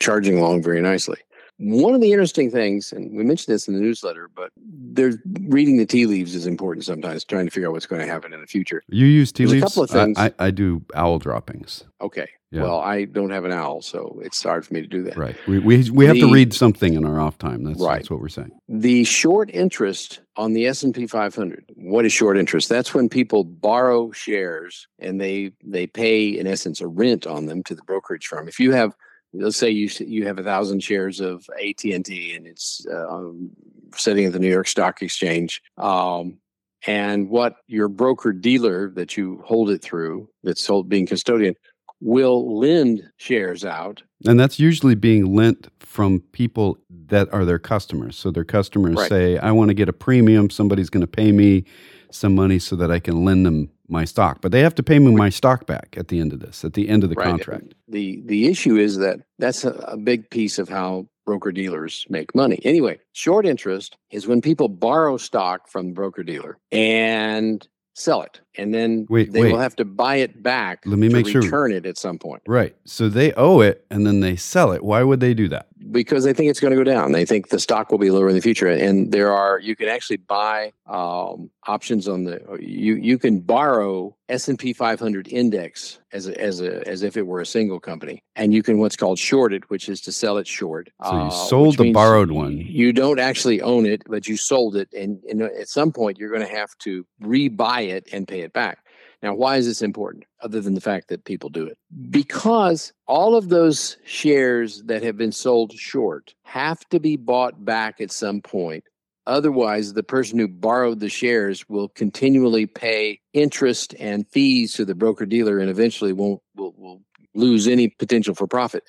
charging 0.00 0.38
along 0.38 0.62
very 0.62 0.80
nicely. 0.80 1.18
One 1.58 1.94
of 1.94 2.00
the 2.00 2.10
interesting 2.12 2.50
things, 2.50 2.92
and 2.92 3.16
we 3.16 3.22
mentioned 3.22 3.54
this 3.54 3.68
in 3.68 3.74
the 3.74 3.80
newsletter, 3.80 4.28
but 4.34 4.50
there's 4.56 5.16
reading 5.42 5.76
the 5.76 5.86
tea 5.86 6.06
leaves 6.06 6.34
is 6.34 6.46
important 6.46 6.84
sometimes, 6.84 7.24
trying 7.24 7.44
to 7.44 7.50
figure 7.52 7.68
out 7.68 7.72
what's 7.72 7.86
going 7.86 8.00
to 8.00 8.06
happen 8.12 8.32
in 8.32 8.40
the 8.40 8.46
future. 8.48 8.82
You 8.88 9.06
use 9.06 9.30
tea 9.30 9.44
There's 9.44 9.62
a 9.62 9.66
couple 9.66 9.84
of 9.84 9.90
things. 9.90 10.18
I, 10.18 10.32
I 10.38 10.50
do 10.50 10.82
owl 10.94 11.18
droppings. 11.20 11.84
Okay. 12.00 12.28
Yeah. 12.50 12.62
Well, 12.62 12.80
I 12.80 13.04
don't 13.04 13.30
have 13.30 13.44
an 13.44 13.52
owl, 13.52 13.80
so 13.80 14.18
it's 14.22 14.42
hard 14.42 14.66
for 14.66 14.74
me 14.74 14.82
to 14.82 14.86
do 14.86 15.02
that. 15.04 15.16
Right. 15.16 15.36
We 15.46 15.58
we, 15.60 15.88
we 15.90 16.04
have 16.06 16.16
to 16.16 16.30
read 16.30 16.52
something 16.52 16.94
in 16.94 17.06
our 17.06 17.18
off 17.20 17.38
time. 17.38 17.64
That's, 17.64 17.80
Right. 17.80 17.96
that's 17.98 18.10
what 18.10 18.20
we're 18.20 18.28
saying. 18.28 18.50
the 18.68 19.04
short 19.04 19.48
interest 19.54 20.20
on 20.36 20.52
the 20.54 20.66
S&P 20.66 21.06
500 21.06 21.64
what 21.76 22.04
is 22.06 22.12
short 22.12 22.38
interest 22.38 22.68
that's 22.70 22.94
when 22.94 23.06
people 23.08 23.44
borrow 23.44 24.10
shares 24.12 24.88
and 24.98 25.20
they 25.20 25.52
they 25.62 25.86
pay 25.86 26.26
in 26.28 26.46
essence 26.46 26.80
a 26.80 26.86
rent 26.86 27.26
on 27.26 27.44
them 27.46 27.62
to 27.62 27.74
the 27.74 27.82
brokerage 27.82 28.26
firm 28.26 28.48
if 28.48 28.58
you 28.58 28.72
have 28.72 28.94
let's 29.32 29.56
say 29.56 29.70
you 29.70 29.88
you 30.00 30.26
have 30.26 30.38
a 30.38 30.42
thousand 30.42 30.82
shares 30.82 31.20
of 31.20 31.44
AT&T 31.62 32.34
and 32.34 32.46
it's 32.46 32.84
uh, 32.90 33.08
um, 33.08 33.50
sitting 33.94 34.26
at 34.26 34.32
the 34.32 34.38
New 34.38 34.50
York 34.50 34.68
Stock 34.68 35.02
Exchange 35.02 35.62
um, 35.78 36.38
and 36.86 37.28
what 37.28 37.56
your 37.66 37.88
broker 37.88 38.32
dealer 38.32 38.90
that 38.90 39.16
you 39.16 39.42
hold 39.44 39.70
it 39.70 39.82
through 39.82 40.28
that's 40.42 40.62
sold 40.62 40.88
being 40.88 41.06
custodian 41.06 41.54
will 42.00 42.58
lend 42.58 43.08
shares 43.16 43.64
out 43.64 44.02
And 44.26 44.38
that's 44.38 44.58
usually 44.58 44.96
being 44.96 45.36
lent 45.36 45.68
from 45.78 46.20
people 46.32 46.78
that 47.06 47.32
are 47.32 47.44
their 47.44 47.60
customers. 47.60 48.16
So 48.16 48.30
their 48.32 48.44
customers 48.44 48.96
Right. 48.96 49.08
say, 49.08 49.38
I 49.38 49.52
want 49.52 49.68
to 49.68 49.74
get 49.74 49.88
a 49.88 49.92
premium. 49.92 50.50
Somebody's 50.50 50.90
going 50.90 51.02
to 51.02 51.06
pay 51.06 51.30
me 51.30 51.64
some 52.10 52.34
money 52.34 52.58
so 52.58 52.74
that 52.76 52.90
I 52.90 52.98
can 52.98 53.24
lend 53.24 53.46
them 53.46 53.70
my 53.92 54.04
stock. 54.04 54.40
But 54.40 54.50
they 54.50 54.60
have 54.60 54.74
to 54.76 54.82
pay 54.82 54.98
me 54.98 55.14
my 55.14 55.28
stock 55.28 55.66
back 55.66 55.94
at 55.96 56.08
the 56.08 56.18
end 56.18 56.32
of 56.32 56.40
this, 56.40 56.64
at 56.64 56.72
the 56.72 56.88
end 56.88 57.04
of 57.04 57.10
the 57.10 57.14
Right. 57.16 57.28
contract. 57.28 57.74
The 57.88 58.22
the 58.24 58.46
issue 58.48 58.76
is 58.76 58.96
that 58.98 59.20
that's 59.38 59.64
a, 59.64 59.72
a 59.86 59.96
big 59.96 60.28
piece 60.30 60.58
of 60.58 60.68
how 60.68 61.06
broker 61.24 61.52
dealers 61.52 62.04
make 62.08 62.34
money. 62.34 62.58
Anyway, 62.64 62.98
short 63.12 63.46
interest 63.46 63.96
is 64.10 64.26
when 64.26 64.40
people 64.40 64.68
borrow 64.68 65.16
stock 65.16 65.68
from 65.68 65.88
the 65.88 65.92
broker 65.92 66.24
dealer 66.24 66.58
and 66.72 67.66
sell 67.94 68.22
it. 68.22 68.40
And 68.56 68.74
then 68.74 69.06
Wait, 69.08 69.32
they 69.32 69.42
wait. 69.42 69.52
will 69.52 69.58
have 69.58 69.76
to 69.76 69.84
buy 69.84 70.16
it 70.16 70.42
back. 70.42 70.82
Let 70.84 70.98
me 70.98 71.08
to 71.08 71.14
make 71.14 71.26
sure- 71.26 71.42
return 71.42 71.72
it 71.72 71.86
at 71.86 71.98
some 71.98 72.18
point 72.18 72.42
Right. 72.46 72.76
So 72.84 73.08
they 73.08 73.32
owe 73.32 73.60
it 73.60 73.84
and 73.90 74.06
then 74.06 74.20
they 74.20 74.36
sell 74.36 74.72
it. 74.72 74.84
Why 74.84 75.02
would 75.02 75.20
they 75.20 75.34
do 75.34 75.48
that? 75.48 75.68
because 75.90 76.24
they 76.24 76.32
think 76.32 76.50
it's 76.50 76.60
going 76.60 76.70
to 76.70 76.76
go 76.76 76.84
down. 76.84 77.12
They 77.12 77.24
think 77.24 77.48
the 77.48 77.58
stock 77.58 77.90
will 77.90 77.98
be 77.98 78.10
lower 78.10 78.28
in 78.28 78.34
the 78.34 78.40
future, 78.40 78.68
and 78.68 79.10
there 79.12 79.32
are 79.32 79.58
you 79.58 79.74
can 79.74 79.88
actually 79.88 80.18
buy 80.18 80.72
um, 80.86 81.50
options 81.66 82.08
on 82.08 82.24
the 82.24 82.40
you 82.60 82.94
you 82.96 83.18
can 83.18 83.40
borrow 83.40 84.16
S 84.28 84.48
and 84.48 84.58
P 84.58 84.72
500 84.72 85.28
index 85.28 85.98
as 86.12 86.28
a, 86.28 86.40
as 86.40 86.60
a 86.60 86.86
as 86.88 87.02
if 87.02 87.16
it 87.16 87.26
were 87.26 87.40
a 87.40 87.46
single 87.46 87.80
company, 87.80 88.22
and 88.36 88.52
you 88.52 88.62
can 88.62 88.78
what's 88.78 88.96
called 88.96 89.18
short 89.18 89.52
it, 89.52 89.68
which 89.70 89.88
is 89.88 90.00
to 90.02 90.12
sell 90.12 90.38
it 90.38 90.46
short. 90.46 90.90
So 91.04 91.12
you 91.12 91.18
uh, 91.18 91.30
sold 91.30 91.78
which 91.78 91.86
the 91.88 91.92
borrowed 91.92 92.30
one. 92.30 92.58
You 92.58 92.92
don't 92.92 93.18
actually 93.18 93.60
own 93.60 93.86
it, 93.86 94.02
but 94.06 94.28
you 94.28 94.36
sold 94.36 94.76
it, 94.76 94.88
and, 94.92 95.22
and 95.28 95.42
at 95.42 95.68
some 95.68 95.92
point 95.92 96.18
you're 96.18 96.30
going 96.30 96.46
to 96.46 96.54
have 96.54 96.76
to 96.78 97.06
rebuy 97.22 97.88
it 97.88 98.08
and 98.12 98.26
pay 98.26 98.41
it 98.42 98.52
back. 98.52 98.84
Now, 99.22 99.34
why 99.34 99.56
is 99.56 99.66
this 99.66 99.82
important, 99.82 100.24
other 100.40 100.60
than 100.60 100.74
the 100.74 100.80
fact 100.80 101.08
that 101.08 101.24
people 101.24 101.48
do 101.48 101.64
it? 101.64 101.78
Because 102.10 102.92
all 103.06 103.36
of 103.36 103.48
those 103.48 103.96
shares 104.04 104.82
that 104.84 105.02
have 105.04 105.16
been 105.16 105.32
sold 105.32 105.72
short 105.74 106.34
have 106.42 106.80
to 106.88 106.98
be 106.98 107.16
bought 107.16 107.64
back 107.64 108.00
at 108.00 108.10
some 108.10 108.40
point. 108.40 108.84
Otherwise, 109.26 109.92
the 109.92 110.02
person 110.02 110.40
who 110.40 110.48
borrowed 110.48 110.98
the 110.98 111.08
shares 111.08 111.68
will 111.68 111.88
continually 111.90 112.66
pay 112.66 113.20
interest 113.32 113.94
and 114.00 114.26
fees 114.28 114.74
to 114.74 114.84
the 114.84 114.96
broker 114.96 115.24
dealer 115.24 115.60
and 115.60 115.70
eventually 115.70 116.12
won't 116.12 116.42
will, 116.56 116.74
will 116.76 117.02
lose 117.34 117.68
any 117.68 117.88
potential 117.88 118.34
for 118.34 118.48
profit. 118.48 118.82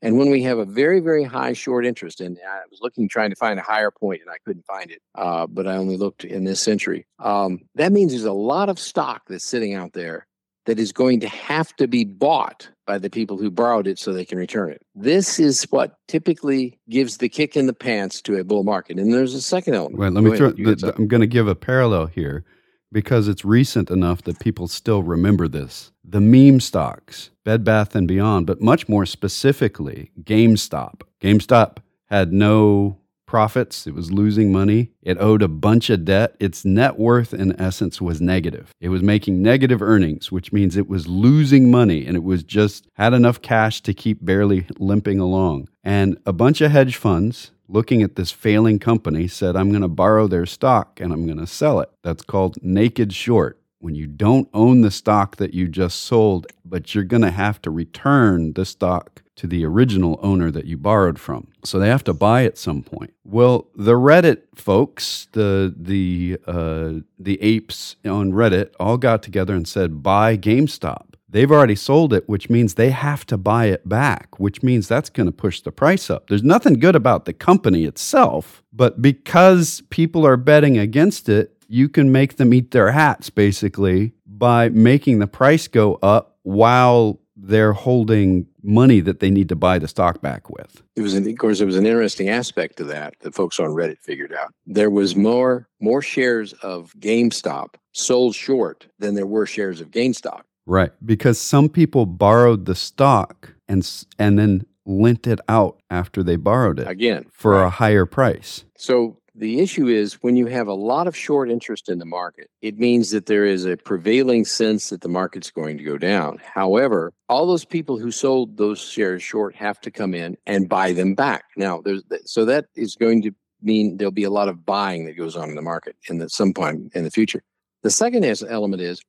And 0.00 0.16
when 0.16 0.30
we 0.30 0.42
have 0.44 0.58
a 0.58 0.64
very, 0.64 1.00
very 1.00 1.24
high 1.24 1.52
short 1.52 1.84
interest, 1.84 2.20
and 2.20 2.38
I 2.48 2.60
was 2.70 2.80
looking, 2.80 3.08
trying 3.08 3.30
to 3.30 3.36
find 3.36 3.58
a 3.58 3.62
higher 3.62 3.90
point, 3.90 4.20
and 4.20 4.30
I 4.30 4.36
couldn't 4.44 4.64
find 4.66 4.90
it, 4.90 5.02
uh, 5.16 5.46
but 5.46 5.66
I 5.66 5.76
only 5.76 5.96
looked 5.96 6.24
in 6.24 6.44
this 6.44 6.62
century. 6.62 7.06
Um, 7.18 7.60
that 7.74 7.92
means 7.92 8.12
there's 8.12 8.24
a 8.24 8.32
lot 8.32 8.68
of 8.68 8.78
stock 8.78 9.22
that's 9.28 9.44
sitting 9.44 9.74
out 9.74 9.92
there 9.94 10.26
that 10.66 10.78
is 10.78 10.92
going 10.92 11.18
to 11.18 11.28
have 11.28 11.74
to 11.76 11.88
be 11.88 12.04
bought 12.04 12.68
by 12.86 12.98
the 12.98 13.08
people 13.08 13.38
who 13.38 13.50
borrowed 13.50 13.86
it 13.86 13.98
so 13.98 14.12
they 14.12 14.24
can 14.24 14.38
return 14.38 14.70
it. 14.70 14.82
This 14.94 15.40
is 15.40 15.64
what 15.70 15.96
typically 16.08 16.78
gives 16.90 17.16
the 17.16 17.28
kick 17.28 17.56
in 17.56 17.66
the 17.66 17.72
pants 17.72 18.20
to 18.22 18.36
a 18.36 18.44
bull 18.44 18.64
market. 18.64 18.98
And 18.98 19.12
there's 19.12 19.34
a 19.34 19.40
second 19.40 19.74
element. 19.74 19.98
Wait, 19.98 20.12
let 20.12 20.22
me 20.22 20.28
ahead, 20.30 20.38
throw. 20.38 20.52
you 20.54 20.74
The. 20.74 20.94
I'm 20.94 21.08
going 21.08 21.22
to 21.22 21.26
give 21.26 21.48
a 21.48 21.54
parallel 21.54 22.06
here 22.06 22.44
because 22.92 23.28
it's 23.28 23.44
recent 23.44 23.90
enough 23.90 24.22
that 24.22 24.40
people 24.40 24.68
still 24.68 25.02
remember 25.02 25.48
this. 25.48 25.92
The 26.04 26.20
meme 26.20 26.60
stocks, 26.60 27.30
Bed 27.44 27.64
Bath 27.64 27.94
and 27.94 28.08
Beyond, 28.08 28.46
but 28.46 28.60
much 28.60 28.88
more 28.88 29.06
specifically, 29.06 30.10
GameStop. 30.22 31.02
GameStop 31.20 31.78
had 32.06 32.32
no 32.32 32.98
profits. 33.28 33.86
It 33.86 33.94
was 33.94 34.10
losing 34.10 34.50
money. 34.50 34.90
It 35.02 35.18
owed 35.20 35.42
a 35.42 35.48
bunch 35.48 35.90
of 35.90 36.06
debt. 36.06 36.34
Its 36.40 36.64
net 36.64 36.98
worth, 36.98 37.34
in 37.34 37.60
essence, 37.60 38.00
was 38.00 38.20
negative. 38.20 38.72
It 38.80 38.88
was 38.88 39.02
making 39.02 39.42
negative 39.42 39.82
earnings, 39.82 40.32
which 40.32 40.52
means 40.52 40.76
it 40.76 40.88
was 40.88 41.06
losing 41.06 41.70
money 41.70 42.06
and 42.06 42.16
it 42.16 42.24
was 42.24 42.42
just 42.42 42.88
had 42.94 43.12
enough 43.12 43.42
cash 43.42 43.82
to 43.82 43.92
keep 43.92 44.24
barely 44.24 44.66
limping 44.78 45.20
along. 45.20 45.68
And 45.88 46.18
a 46.26 46.34
bunch 46.34 46.60
of 46.60 46.70
hedge 46.70 46.96
funds 46.96 47.50
looking 47.66 48.02
at 48.02 48.14
this 48.14 48.30
failing 48.30 48.78
company 48.78 49.26
said, 49.26 49.56
I'm 49.56 49.70
going 49.70 49.80
to 49.80 49.88
borrow 49.88 50.26
their 50.26 50.44
stock 50.44 51.00
and 51.00 51.14
I'm 51.14 51.24
going 51.24 51.38
to 51.38 51.46
sell 51.46 51.80
it. 51.80 51.90
That's 52.02 52.22
called 52.22 52.62
naked 52.62 53.14
short. 53.14 53.58
When 53.78 53.94
you 53.94 54.06
don't 54.06 54.50
own 54.52 54.82
the 54.82 54.90
stock 54.90 55.36
that 55.36 55.54
you 55.54 55.66
just 55.66 56.02
sold, 56.02 56.46
but 56.62 56.94
you're 56.94 57.04
going 57.04 57.22
to 57.22 57.30
have 57.30 57.62
to 57.62 57.70
return 57.70 58.52
the 58.52 58.66
stock 58.66 59.22
to 59.36 59.46
the 59.46 59.64
original 59.64 60.20
owner 60.22 60.50
that 60.50 60.66
you 60.66 60.76
borrowed 60.76 61.18
from. 61.18 61.46
So 61.64 61.78
they 61.78 61.88
have 61.88 62.04
to 62.04 62.12
buy 62.12 62.44
at 62.44 62.58
some 62.58 62.82
point. 62.82 63.14
Well, 63.24 63.68
the 63.74 63.94
Reddit 63.94 64.42
folks, 64.56 65.28
the 65.32 65.72
the 65.74 66.38
uh, 66.46 67.04
the 67.18 67.40
apes 67.40 67.96
on 68.04 68.32
Reddit, 68.32 68.72
all 68.78 68.98
got 68.98 69.22
together 69.22 69.54
and 69.54 69.66
said, 69.66 70.02
"Buy 70.02 70.36
GameStop." 70.36 71.07
They've 71.30 71.50
already 71.50 71.76
sold 71.76 72.12
it, 72.12 72.28
which 72.28 72.48
means 72.48 72.74
they 72.74 72.90
have 72.90 73.26
to 73.26 73.36
buy 73.36 73.66
it 73.66 73.88
back, 73.88 74.38
which 74.38 74.62
means 74.62 74.88
that's 74.88 75.10
going 75.10 75.26
to 75.26 75.32
push 75.32 75.60
the 75.60 75.72
price 75.72 76.08
up. 76.08 76.28
There's 76.28 76.42
nothing 76.42 76.74
good 76.74 76.96
about 76.96 77.26
the 77.26 77.34
company 77.34 77.84
itself, 77.84 78.62
but 78.72 79.02
because 79.02 79.82
people 79.90 80.26
are 80.26 80.38
betting 80.38 80.78
against 80.78 81.28
it, 81.28 81.54
you 81.68 81.88
can 81.88 82.10
make 82.10 82.36
them 82.36 82.54
eat 82.54 82.70
their 82.70 82.92
hats 82.92 83.28
basically 83.28 84.14
by 84.26 84.70
making 84.70 85.18
the 85.18 85.26
price 85.26 85.68
go 85.68 85.98
up 86.02 86.38
while 86.42 87.20
they're 87.36 87.72
holding 87.72 88.46
money 88.62 89.00
that 89.00 89.20
they 89.20 89.30
need 89.30 89.48
to 89.48 89.56
buy 89.56 89.78
the 89.78 89.86
stock 89.86 90.20
back 90.20 90.50
with. 90.50 90.82
It 90.96 91.02
was, 91.02 91.14
an, 91.14 91.28
of 91.28 91.38
course, 91.38 91.58
there 91.58 91.66
was 91.66 91.76
an 91.76 91.86
interesting 91.86 92.28
aspect 92.28 92.76
to 92.78 92.84
that 92.84 93.14
that 93.20 93.34
folks 93.34 93.60
on 93.60 93.68
Reddit 93.68 93.98
figured 94.00 94.32
out. 94.32 94.52
There 94.66 94.90
was 94.90 95.14
more 95.14 95.68
more 95.80 96.02
shares 96.02 96.52
of 96.54 96.92
GameStop 96.98 97.74
sold 97.92 98.34
short 98.34 98.88
than 98.98 99.14
there 99.14 99.26
were 99.26 99.46
shares 99.46 99.80
of 99.80 99.90
GameStop. 99.90 100.40
Right, 100.68 100.92
because 101.04 101.40
some 101.40 101.70
people 101.70 102.04
borrowed 102.04 102.66
the 102.66 102.74
stock 102.74 103.54
and 103.68 103.90
and 104.18 104.38
then 104.38 104.66
lent 104.84 105.26
it 105.26 105.40
out 105.48 105.80
after 105.88 106.22
they 106.22 106.36
borrowed 106.36 106.78
it 106.78 106.86
Again, 106.86 107.24
for 107.30 107.62
a 107.62 107.70
higher 107.70 108.04
price. 108.04 108.64
So 108.76 109.16
the 109.34 109.60
issue 109.60 109.86
is 109.86 110.22
when 110.22 110.36
you 110.36 110.46
have 110.46 110.68
a 110.68 110.74
lot 110.74 111.06
of 111.06 111.16
short 111.16 111.50
interest 111.50 111.88
in 111.88 111.98
the 111.98 112.04
market, 112.04 112.50
it 112.60 112.78
means 112.78 113.10
that 113.12 113.26
there 113.26 113.46
is 113.46 113.64
a 113.64 113.78
prevailing 113.78 114.44
sense 114.44 114.90
that 114.90 115.00
the 115.00 115.08
market's 115.08 115.50
going 115.50 115.78
to 115.78 115.84
go 115.84 115.96
down. 115.96 116.38
However, 116.44 117.14
all 117.30 117.46
those 117.46 117.64
people 117.64 117.98
who 117.98 118.10
sold 118.10 118.58
those 118.58 118.78
shares 118.78 119.22
short 119.22 119.54
have 119.54 119.80
to 119.80 119.90
come 119.90 120.12
in 120.12 120.36
and 120.46 120.68
buy 120.68 120.92
them 120.92 121.14
back. 121.14 121.44
Now, 121.56 121.80
there's 121.80 122.02
so 122.26 122.44
that 122.44 122.66
is 122.74 122.94
going 122.94 123.22
to 123.22 123.30
mean 123.62 123.96
there'll 123.96 124.12
be 124.12 124.24
a 124.24 124.30
lot 124.30 124.48
of 124.48 124.66
buying 124.66 125.06
that 125.06 125.16
goes 125.16 125.34
on 125.34 125.48
in 125.48 125.56
the 125.56 125.62
market 125.62 125.96
in 126.10 126.18
the 126.18 126.28
some 126.28 126.52
point 126.52 126.92
in 126.94 127.04
the 127.04 127.10
future. 127.10 127.42
The 127.82 127.90
second 127.90 128.24
element 128.24 128.82
is 128.82 129.02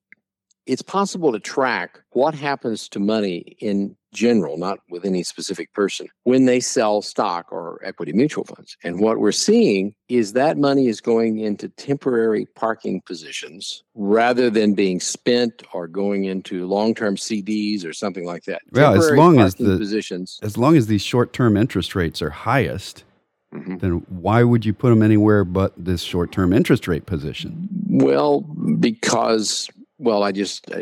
it's 0.70 0.84
possible 0.84 1.32
to 1.32 1.40
track 1.40 2.00
what 2.12 2.36
happens 2.36 2.88
to 2.90 3.00
money 3.00 3.58
in 3.60 3.96
general, 4.14 4.58
not 4.58 4.78
with 4.90 5.04
any 5.04 5.24
specific 5.24 5.74
person, 5.74 6.08
when 6.24 6.46
they 6.46 6.60
sell 6.60 7.02
stock 7.02 7.52
or 7.52 7.80
equity 7.84 8.14
mutual 8.14 8.44
funds. 8.44 8.78
And 8.84 9.00
what 9.00 9.18
we're 9.20 9.32
seeing 9.32 9.96
is 10.10 10.34
that 10.34 10.58
money 10.58 10.88
is 10.88 11.02
going 11.02 11.40
into 11.40 11.70
temporary 11.70 12.46
parking 12.56 13.02
positions 13.06 13.84
rather 13.96 14.50
than 14.52 14.76
being 14.76 15.00
spent 15.00 15.64
or 15.74 15.88
going 15.88 16.26
into 16.26 16.68
long 16.68 16.94
term 16.94 17.16
CDs 17.18 17.84
or 17.84 17.94
something 17.94 18.26
like 18.26 18.44
that. 18.44 18.62
Well, 18.72 18.94
as 18.94 19.12
long 19.12 19.40
as 19.40 19.56
the- 19.56 19.78
positions. 19.78 20.40
As 20.44 20.56
long 20.56 20.78
as 20.78 20.86
these 20.86 21.02
short-term 21.02 21.58
interest 21.58 21.96
rates 21.96 22.22
are 22.22 22.30
highest, 22.30 23.04
Mhm. 23.56 23.80
then 23.80 23.92
why 24.10 24.44
would 24.44 24.66
you 24.66 24.74
put 24.74 24.90
them 24.90 25.02
anywhere 25.02 25.44
but 25.44 25.74
this 25.76 26.02
short-term 26.02 26.54
interest 26.54 26.88
rate 26.88 27.08
position? 27.08 27.68
Well, 27.88 28.42
because 28.80 29.68
well, 30.00 30.24
I 30.24 30.32
just 30.32 30.72
uh, 30.72 30.82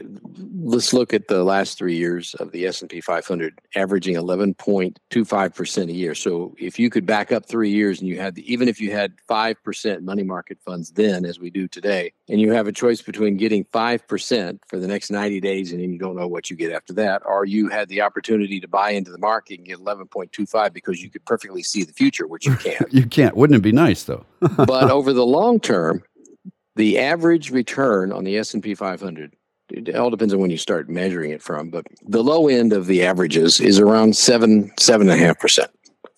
let's 0.62 0.94
look 0.94 1.14
at 1.14 1.28
the 1.28 1.44
last 1.44 1.78
three 1.78 1.98
years 1.98 2.36
of 2.36 2.52
the 2.52 2.68
S 2.68 2.82
and 2.82 2.90
P 2.90 3.02
500, 3.02 3.60
averaging 3.76 4.16
11.25 4.16 5.56
percent 5.56 5.90
a 5.90 5.94
year. 5.94 6.14
So, 6.16 6.56
if 6.58 6.78
you 6.78 6.90
could 6.90 7.06
back 7.06 7.32
up 7.32 7.48
three 7.48 7.72
years 7.72 8.00
and 8.00 8.08
you 8.08 8.20
had 8.20 8.36
the, 8.36 8.52
even 8.52 8.68
if 8.68 8.80
you 8.80 8.92
had 8.92 9.14
five 9.28 9.62
percent 9.64 10.04
money 10.04 10.24
market 10.24 10.60
funds 10.64 10.92
then, 10.92 11.26
as 11.26 11.40
we 11.40 11.50
do 11.50 11.68
today, 11.68 12.14
and 12.30 12.40
you 12.40 12.52
have 12.52 12.68
a 12.68 12.72
choice 12.72 13.02
between 13.02 13.38
getting 13.38 13.66
five 13.72 14.08
percent 14.08 14.62
for 14.68 14.78
the 14.78 14.88
next 14.88 15.10
90 15.10 15.42
days 15.42 15.72
and 15.72 15.82
then 15.82 15.92
you 15.92 15.98
don't 15.98 16.16
know 16.16 16.28
what 16.28 16.50
you 16.50 16.56
get 16.56 16.72
after 16.72 16.94
that, 16.94 17.24
or 17.26 17.44
you 17.44 17.70
had 17.70 17.90
the 17.90 18.02
opportunity 18.02 18.60
to 18.60 18.68
buy 18.68 18.92
into 18.92 19.12
the 19.12 19.18
market 19.18 19.58
and 19.58 19.68
get 19.68 19.80
11.25 19.80 20.74
because 20.74 21.02
you 21.02 21.10
could 21.10 21.26
perfectly 21.26 21.64
see 21.64 21.84
the 21.84 21.94
future, 21.94 22.28
which 22.28 22.46
you 22.46 22.56
can't 22.58 22.94
You 22.94 23.08
can't. 23.08 23.36
Wouldn't 23.36 23.58
it 23.58 23.64
be 23.64 23.72
nice 23.72 24.04
though? 24.04 24.26
but 24.58 24.92
over 24.92 25.14
the 25.14 25.26
long 25.26 25.60
term, 25.60 26.04
the 26.78 26.98
average 26.98 27.52
return 27.52 28.12
on 28.12 28.24
the 28.24 28.38
S 28.38 28.54
and 28.54 28.64
P 28.64 28.74
500 28.74 29.36
it 29.70 29.96
all 29.96 30.10
depends 30.10 30.34
on 30.34 30.40
when 30.40 30.50
you 30.50 30.58
start 30.58 30.90
measuring 30.90 31.32
it 31.32 31.42
from, 31.42 31.70
but 31.70 31.86
the 32.04 32.24
low 32.24 32.48
end 32.48 32.72
of 32.72 32.88
the 32.88 33.04
averages 33.04 33.60
is 33.60 33.80
around 33.80 34.16
seven 34.16 34.72
seven 34.80 35.10
and 35.10 35.22
a 35.22 35.26
half 35.26 35.40
percent. 35.40 35.70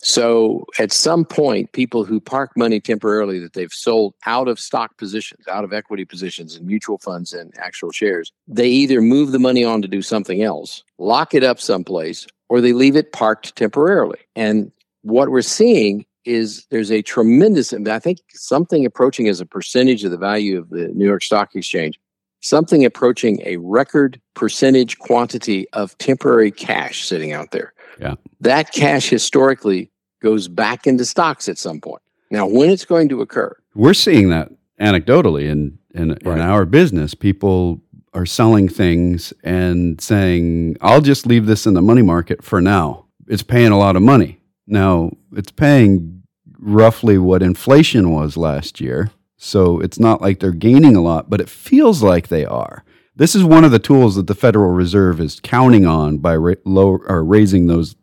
So 0.01 0.66
at 0.78 0.94
some 0.94 1.25
point, 1.25 1.74
people 1.74 2.06
who 2.06 2.22
park 2.22 2.51
money 2.56 2.80
temporarily 2.80 3.38
that 3.39 3.54
they've 3.54 3.74
sold 3.74 4.13
out 4.25 4.48
of 4.48 4.60
stock 4.60 4.98
positions, 4.98 5.46
out 5.48 5.66
of 5.66 5.74
equity 5.74 6.06
positions 6.06 6.56
in 6.56 6.66
mutual 6.66 6.98
funds 7.00 7.34
and 7.34 7.54
actual 7.58 7.92
shares, 7.92 8.32
they 8.48 8.70
either 8.70 9.01
move 9.01 9.32
the 9.32 9.39
money 9.39 9.66
on 9.66 9.82
to 9.82 9.89
do 9.89 10.01
something 10.01 10.42
else, 10.42 10.84
lock 11.00 11.34
it 11.34 11.44
up 11.44 11.60
someplace, 11.60 12.28
or 12.48 12.62
they 12.62 12.72
leave 12.72 12.96
it 12.96 13.12
parked 13.12 13.56
temporarily. 13.58 14.20
And 14.38 14.72
what 15.01 15.30
we're 15.30 15.42
seeing 15.42 16.06
is 16.29 16.65
there's 16.69 16.91
a 16.91 17.01
tremendous, 17.01 17.74
I 17.74 18.00
think 18.00 18.19
something 18.29 18.86
approaching 18.86 19.27
as 19.27 19.41
a 19.41 19.45
percentage 19.45 20.03
of 20.03 20.12
the 20.12 20.17
value 20.17 20.57
of 20.59 20.69
the 20.69 20.89
New 20.89 21.05
York 21.05 21.24
Stock 21.24 21.55
Exchange, 21.55 22.00
something 22.41 22.86
approaching 22.86 23.41
a 23.45 23.57
record 23.57 24.21
percentage 24.36 25.00
quantity 25.00 25.67
of 25.71 25.98
temporary 25.98 26.51
cash 26.51 27.05
sitting 27.05 27.31
out 27.33 27.51
there. 27.51 27.74
Yeah. 28.00 28.15
That 28.39 28.71
cash 28.71 29.09
historically 29.09 29.91
goes 30.21 30.48
back 30.48 30.86
into 30.86 31.03
stocks 31.05 31.50
at 31.50 31.57
some 31.57 31.81
point. 31.81 32.01
Now, 32.31 32.45
when 32.45 32.69
it's 32.69 32.86
going 32.86 33.09
to 33.09 33.21
occur, 33.21 33.55
We're 33.75 33.93
seeing 33.93 34.29
that 34.29 34.50
anecdotally 34.79 35.45
in 35.50 35.77
in, 35.95 36.09
Right. 36.24 36.36
in 36.38 36.41
our 36.41 36.65
business. 36.65 37.15
People 37.15 37.81
are 38.13 38.25
selling 38.25 38.69
things 38.69 39.33
and 39.43 40.00
saying, 40.00 40.77
"I'll 40.81 41.01
just 41.01 41.25
leave 41.25 41.48
this 41.48 41.65
in 41.65 41.74
the 41.74 41.81
money 41.81 42.03
market 42.03 42.43
for 42.43 42.62
now. 42.62 43.05
It's 43.27 43.41
paying 43.41 43.71
a 43.71 43.77
lot 43.79 43.95
of 43.95 44.03
money." 44.03 44.39
Now, 44.67 45.12
it's 45.36 45.51
paying 45.51 46.18
roughly 46.60 47.18
what 47.18 47.42
inflation 47.42 48.12
was 48.12 48.38
last 48.38 48.80
year. 48.82 49.12
So 49.38 49.80
it's 49.80 50.00
not 50.00 50.22
like 50.22 50.39
they're 50.39 50.51
gaining 50.51 50.96
a 50.96 51.01
lot, 51.01 51.30
but 51.30 51.39
it 51.42 51.50
feels 51.50 52.04
like 52.04 52.28
they 52.28 52.46
are. 52.46 52.84
This 53.16 53.36
is 53.36 53.44
one 53.44 53.63
of 53.63 53.72
the 53.72 53.80
tools 53.80 54.16
that 54.16 54.28
the 54.28 54.36
Federal 54.36 54.72
Reserve 54.72 55.20
is 55.20 55.39
counting 55.42 55.86
on 55.86 56.18
by 56.18 56.36
ra- 56.36 56.54
low, 56.66 56.98
or 57.08 57.24
raising 57.24 57.68
those 57.68 57.96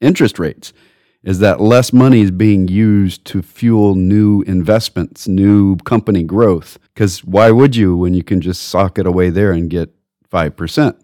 interest 0.00 0.38
rates 0.38 0.72
is 1.22 1.38
that 1.38 1.60
less 1.60 1.92
money 1.92 2.20
is 2.20 2.30
being 2.30 2.68
used 2.68 3.24
to 3.24 3.40
fuel 3.40 3.94
new 3.94 4.42
investments, 4.42 5.26
new 5.26 5.74
company 5.78 6.22
growth. 6.22 6.78
Because 6.92 7.24
why 7.24 7.50
would 7.50 7.74
you 7.74 7.96
when 7.96 8.14
you 8.14 8.22
can 8.22 8.40
just 8.40 8.64
sock 8.64 8.98
it 8.98 9.06
away 9.06 9.30
there 9.30 9.50
and 9.52 9.70
get 9.70 9.90
five 10.28 10.54
percent, 10.56 10.96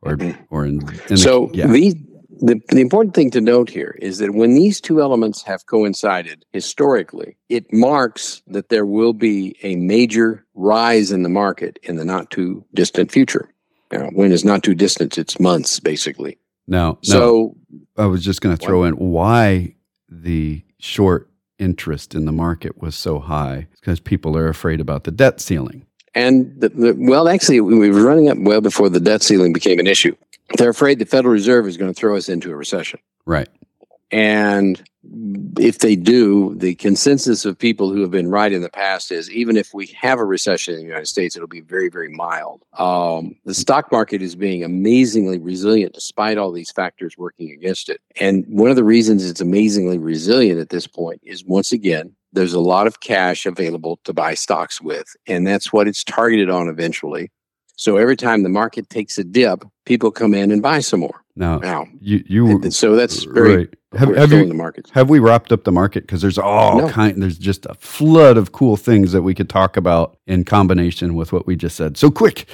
or 0.00 0.16
Mm-hmm. 0.16 0.42
or 0.50 0.64
in, 0.64 0.80
in 1.10 1.16
so 1.16 1.46
the, 1.46 1.58
yeah. 1.58 1.66
these 1.66 1.94
the, 2.40 2.60
the 2.68 2.80
important 2.80 3.14
thing 3.14 3.30
to 3.32 3.40
note 3.40 3.70
here 3.70 3.96
is 4.00 4.18
that 4.18 4.34
when 4.34 4.54
these 4.54 4.80
two 4.80 5.00
elements 5.00 5.42
have 5.42 5.66
coincided 5.66 6.44
historically, 6.52 7.36
it 7.48 7.72
marks 7.72 8.42
that 8.46 8.68
there 8.68 8.86
will 8.86 9.12
be 9.12 9.56
a 9.62 9.76
major 9.76 10.44
rise 10.54 11.10
in 11.12 11.22
the 11.22 11.28
market 11.28 11.78
in 11.82 11.96
the 11.96 12.04
not 12.04 12.30
too 12.30 12.64
distant 12.74 13.10
future. 13.12 13.52
Now, 13.92 14.08
when 14.10 14.32
is 14.32 14.44
not 14.44 14.62
too 14.62 14.74
distant? 14.74 15.16
It's 15.18 15.40
months, 15.40 15.80
basically. 15.80 16.38
now, 16.66 16.92
no, 16.92 16.98
So, 17.02 17.56
I 17.96 18.06
was 18.06 18.24
just 18.24 18.40
going 18.40 18.56
to 18.56 18.62
throw 18.64 18.84
in 18.84 18.94
why 18.94 19.74
the 20.08 20.62
short 20.78 21.30
interest 21.58 22.14
in 22.14 22.24
the 22.24 22.32
market 22.32 22.80
was 22.80 22.94
so 22.94 23.18
high 23.18 23.66
because 23.80 23.98
people 24.00 24.36
are 24.36 24.48
afraid 24.48 24.80
about 24.80 25.04
the 25.04 25.10
debt 25.10 25.40
ceiling. 25.40 25.84
and 26.14 26.52
the, 26.60 26.68
the, 26.68 26.94
well, 26.98 27.28
actually, 27.28 27.60
we 27.60 27.90
were 27.90 28.04
running 28.04 28.28
up 28.28 28.38
well 28.38 28.60
before 28.60 28.88
the 28.88 29.00
debt 29.00 29.22
ceiling 29.22 29.52
became 29.52 29.78
an 29.78 29.86
issue. 29.86 30.14
They're 30.56 30.70
afraid 30.70 30.98
the 30.98 31.06
Federal 31.06 31.32
Reserve 31.32 31.66
is 31.66 31.76
going 31.76 31.92
to 31.92 31.98
throw 31.98 32.16
us 32.16 32.28
into 32.28 32.50
a 32.50 32.56
recession. 32.56 33.00
Right. 33.26 33.48
And 34.10 34.82
if 35.58 35.78
they 35.78 35.96
do, 35.96 36.54
the 36.56 36.74
consensus 36.76 37.44
of 37.44 37.58
people 37.58 37.92
who 37.92 38.00
have 38.00 38.10
been 38.10 38.28
right 38.28 38.52
in 38.52 38.62
the 38.62 38.70
past 38.70 39.12
is 39.12 39.30
even 39.30 39.56
if 39.56 39.72
we 39.74 39.86
have 39.88 40.18
a 40.18 40.24
recession 40.24 40.74
in 40.74 40.80
the 40.80 40.86
United 40.86 41.06
States, 41.06 41.36
it'll 41.36 41.48
be 41.48 41.60
very, 41.60 41.88
very 41.88 42.08
mild. 42.10 42.62
Um, 42.78 43.36
the 43.44 43.54
stock 43.54 43.92
market 43.92 44.22
is 44.22 44.34
being 44.34 44.64
amazingly 44.64 45.38
resilient 45.38 45.92
despite 45.92 46.38
all 46.38 46.52
these 46.52 46.70
factors 46.70 47.16
working 47.18 47.50
against 47.50 47.88
it. 47.88 48.00
And 48.18 48.44
one 48.48 48.70
of 48.70 48.76
the 48.76 48.84
reasons 48.84 49.28
it's 49.28 49.40
amazingly 49.40 49.98
resilient 49.98 50.60
at 50.60 50.70
this 50.70 50.86
point 50.86 51.20
is 51.24 51.44
once 51.44 51.72
again, 51.72 52.14
there's 52.32 52.54
a 52.54 52.60
lot 52.60 52.86
of 52.86 53.00
cash 53.00 53.46
available 53.46 53.98
to 54.04 54.12
buy 54.12 54.34
stocks 54.34 54.80
with. 54.80 55.16
And 55.26 55.46
that's 55.46 55.72
what 55.72 55.88
it's 55.88 56.04
targeted 56.04 56.50
on 56.50 56.68
eventually. 56.68 57.30
So 57.78 57.96
every 57.96 58.16
time 58.16 58.42
the 58.42 58.48
market 58.48 58.90
takes 58.90 59.18
a 59.18 59.24
dip, 59.24 59.64
people 59.86 60.10
come 60.10 60.34
in 60.34 60.50
and 60.50 60.60
buy 60.60 60.80
some 60.80 61.00
more. 61.00 61.22
Now, 61.36 61.58
Now, 61.58 61.86
you 62.00 62.24
you 62.26 62.70
so 62.72 62.96
that's 62.96 63.22
very 63.22 63.56
right. 63.56 63.74
Have, 63.96 64.14
have 64.16 64.32
you 64.32 64.46
the 64.46 64.52
markets. 64.54 64.90
have 64.90 65.08
we 65.08 65.20
wrapped 65.20 65.52
up 65.52 65.62
the 65.62 65.70
market? 65.70 66.02
Because 66.02 66.20
there's 66.20 66.38
all 66.38 66.78
No. 66.78 66.88
kind. 66.88 67.22
There's 67.22 67.38
just 67.38 67.64
a 67.66 67.74
flood 67.74 68.36
of 68.36 68.50
cool 68.50 68.76
things 68.76 69.12
that 69.12 69.22
we 69.22 69.32
could 69.32 69.48
talk 69.48 69.76
about 69.76 70.18
in 70.26 70.44
combination 70.44 71.14
with 71.14 71.32
what 71.32 71.46
we 71.46 71.54
just 71.54 71.76
said. 71.76 71.96
So 71.96 72.10
quick, 72.10 72.46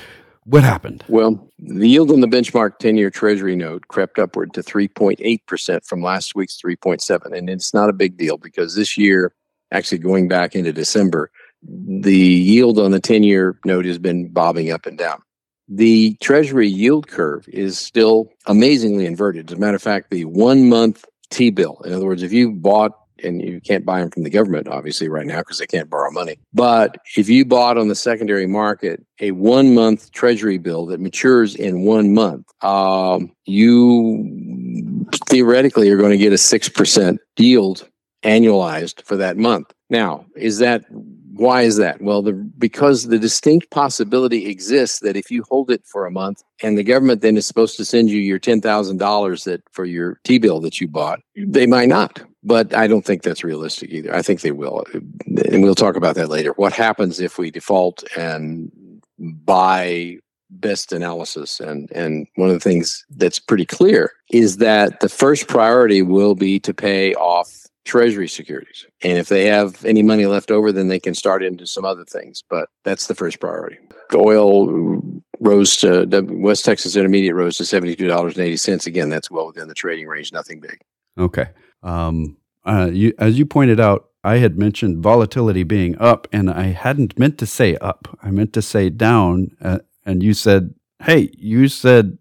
what 0.45 0.63
happened? 0.63 1.03
Well, 1.09 1.51
the 1.59 1.89
yield 1.89 2.11
on 2.11 2.21
the 2.21 2.29
benchmark 2.29 2.79
10 2.79 2.99
year 2.99 3.09
Treasury 3.11 3.57
note 3.57 3.89
crept 3.89 4.19
upward 4.19 4.53
to 4.53 4.63
3.8% 4.63 5.87
from 5.87 6.03
last 6.03 6.35
week's 6.35 6.61
3.7. 6.61 7.37
And 7.37 7.49
it's 7.49 7.73
not 7.73 7.89
a 7.89 7.95
big 7.95 8.19
deal 8.19 8.37
because 8.37 8.75
this 8.75 8.99
year, 8.99 9.33
actually 9.73 9.99
going 9.99 10.29
back 10.29 10.55
into 10.55 10.73
December, 10.75 11.31
the 11.67 12.17
yield 12.17 12.79
on 12.79 12.91
the 12.91 13.01
10 13.01 13.23
year 13.23 13.59
note 13.65 13.85
has 13.85 13.99
been 13.99 14.29
bobbing 14.29 14.71
up 14.71 14.87
and 14.87 14.99
down. 14.99 15.23
The 15.69 16.17
Treasury 16.21 16.69
yield 16.69 17.09
curve 17.09 17.49
is 17.49 17.79
still 17.79 18.29
amazingly 18.47 19.07
inverted. 19.07 19.51
As 19.51 19.57
a 19.57 19.61
matter 19.61 19.77
of 19.77 19.83
fact, 19.83 20.11
the 20.11 20.27
one 20.27 20.69
month 20.69 21.05
T 21.31 21.51
bill, 21.51 21.81
in 21.85 21.93
other 21.93 22.05
words, 22.05 22.23
if 22.23 22.33
you 22.33 22.53
bought 22.53 22.93
and 23.23 23.41
you 23.43 23.61
can't 23.61 23.87
buy 23.87 24.01
them 24.01 24.11
from 24.11 24.25
the 24.25 24.31
government, 24.31 24.69
obviously, 24.69 25.09
right 25.09 25.27
now, 25.27 25.39
because 25.39 25.59
they 25.59 25.67
can't 25.67 25.89
borrow 25.89 26.11
money. 26.11 26.37
But 26.53 26.99
if 27.17 27.29
you 27.29 27.45
bought 27.45 27.79
on 27.79 27.89
the 27.89 27.95
secondary 27.95 28.47
market 28.47 29.05
a 29.21 29.31
one 29.31 29.75
month 29.75 30.13
treasury 30.13 30.59
bill 30.59 30.87
that 30.87 31.01
matures 31.01 31.55
in 31.55 31.85
one 31.85 32.13
month, 32.13 32.47
um, 32.63 33.33
you 33.47 35.07
theoretically 35.29 35.89
are 35.91 35.97
going 35.97 36.11
to 36.11 36.19
get 36.19 36.33
a 36.33 36.37
6% 36.37 37.19
yield 37.39 37.89
annualized 38.23 39.03
for 39.05 39.17
that 39.17 39.37
month. 39.37 39.73
Now, 39.91 40.27
is 40.37 40.59
that 40.59 40.85
why 41.37 41.63
is 41.63 41.77
that? 41.77 42.01
Well, 42.01 42.23
the, 42.23 42.33
because 42.33 43.05
the 43.05 43.19
distinct 43.19 43.71
possibility 43.71 44.47
exists 44.47 45.01
that 45.01 45.17
if 45.17 45.31
you 45.31 45.45
hold 45.49 45.71
it 45.71 45.85
for 45.85 46.07
a 46.07 46.11
month 46.11 46.43
and 46.63 46.79
the 46.79 46.85
government 46.85 47.23
then 47.23 47.37
is 47.37 47.47
supposed 47.47 47.77
to 47.79 47.85
send 47.85 48.11
you 48.11 48.19
your 48.19 48.39
$10,000 48.39 49.45
that 49.45 49.63
for 49.73 49.85
your 49.85 50.21
T 50.25 50.39
bill 50.39 50.61
that 50.61 50.81
you 50.81 50.87
bought, 50.87 51.21
they 51.37 51.67
might 51.67 51.89
not. 51.89 52.23
But 52.43 52.75
I 52.75 52.87
don't 52.87 53.05
think 53.05 53.23
that's 53.23 53.43
realistic 53.43 53.91
either. 53.91 54.15
I 54.15 54.23
think 54.23 54.43
they 54.43 54.53
will. 54.53 54.85
And 54.95 55.63
we'll 55.63 55.75
talk 55.75 55.97
about 55.97 56.15
that 56.17 56.29
later. 56.29 56.53
What 56.53 56.73
happens 56.73 57.19
if 57.19 57.39
we 57.39 57.51
default 57.51 58.05
and 58.17 58.71
buy 59.19 60.19
best 60.51 60.93
analysis 60.93 61.59
and 61.59 61.91
and 61.93 62.27
one 62.37 62.49
of 62.49 62.55
the 62.55 62.61
things 62.61 63.05
that's 63.17 63.41
pretty 63.41 63.67
clear 63.67 64.13
is 64.31 64.59
that 64.59 65.01
the 65.01 65.09
first 65.09 65.49
priority 65.49 66.01
will 66.03 66.35
be 66.35 66.61
to 66.61 66.73
pay 66.73 67.13
off 67.15 67.64
treasury 67.85 68.29
securities 68.29 68.87
and 69.03 69.19
if 69.19 69.29
they 69.29 69.47
have 69.47 69.85
any 69.85 70.03
money 70.03 70.27
left 70.27 70.51
over 70.51 70.73
then 70.73 70.89
they 70.89 71.01
can 71.01 71.15
start 71.15 71.43
into 71.43 71.67
some 71.67 71.85
other 71.85 72.05
things 72.05 72.43
but 72.49 72.69
that's 72.83 73.07
the 73.07 73.15
first 73.15 73.41
priority 73.41 73.77
oil 74.15 75.01
rose 75.41 75.77
to 75.77 76.07
west 76.31 76.65
texas 76.65 76.97
intermediate 76.97 77.35
rose 77.35 77.57
to 77.57 77.63
$72.80 77.63 78.87
again 78.87 79.09
that's 79.11 79.31
well 79.31 79.47
within 79.47 79.69
the 79.69 79.75
trading 79.75 80.07
range 80.07 80.33
nothing 80.33 80.61
big 80.61 80.79
Okay. 81.19 81.47
Um, 81.83 82.37
uh, 82.65 82.91
you, 82.93 83.13
as 83.19 83.39
you 83.39 83.47
pointed 83.47 83.81
out, 83.81 84.09
I 84.23 84.39
had 84.39 84.59
mentioned 84.59 85.03
volatility 85.03 85.65
being 85.65 85.97
up, 85.99 86.27
and 86.33 86.51
I 86.51 86.69
hadn't 86.69 87.19
meant 87.19 87.39
to 87.39 87.47
say 87.47 87.77
up. 87.77 88.19
I 88.23 88.31
meant 88.31 88.53
to 88.55 88.63
say 88.63 88.89
down. 88.89 89.51
Uh, 89.61 89.81
and 90.07 90.23
you 90.23 90.33
said, 90.33 90.75
"Hey, 91.03 91.31
you 91.37 91.69
said 91.69 92.19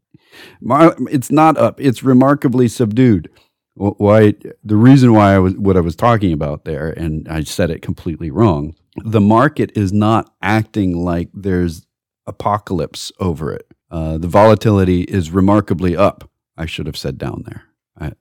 it's 0.61 1.31
not 1.31 1.57
up. 1.57 1.79
It's 1.79 2.03
remarkably 2.03 2.67
subdued." 2.67 3.29
Wh- 3.75 3.99
Why? 3.99 4.33
The 4.63 4.75
reason 4.75 5.13
why 5.13 5.33
I 5.35 5.39
was 5.39 5.55
what 5.55 5.77
I 5.77 5.81
was 5.81 5.95
talking 5.95 6.33
about 6.33 6.65
there, 6.65 6.89
and 6.89 7.27
I 7.27 7.43
said 7.43 7.69
it 7.69 7.81
completely 7.81 8.31
wrong. 8.31 8.75
The 9.03 9.21
market 9.21 9.71
is 9.75 9.91
not 9.91 10.33
acting 10.41 11.03
like 11.03 11.29
there's 11.33 11.85
apocalypse 12.27 13.11
over 13.19 13.51
it. 13.53 13.67
Uh, 13.89 14.17
the 14.17 14.27
volatility 14.27 15.01
is 15.01 15.31
remarkably 15.31 15.95
up. 15.95 16.29
I 16.57 16.65
should 16.65 16.85
have 16.85 16.97
said 16.97 17.17
down 17.17 17.43
there. 17.45 17.63
I, 17.99 18.13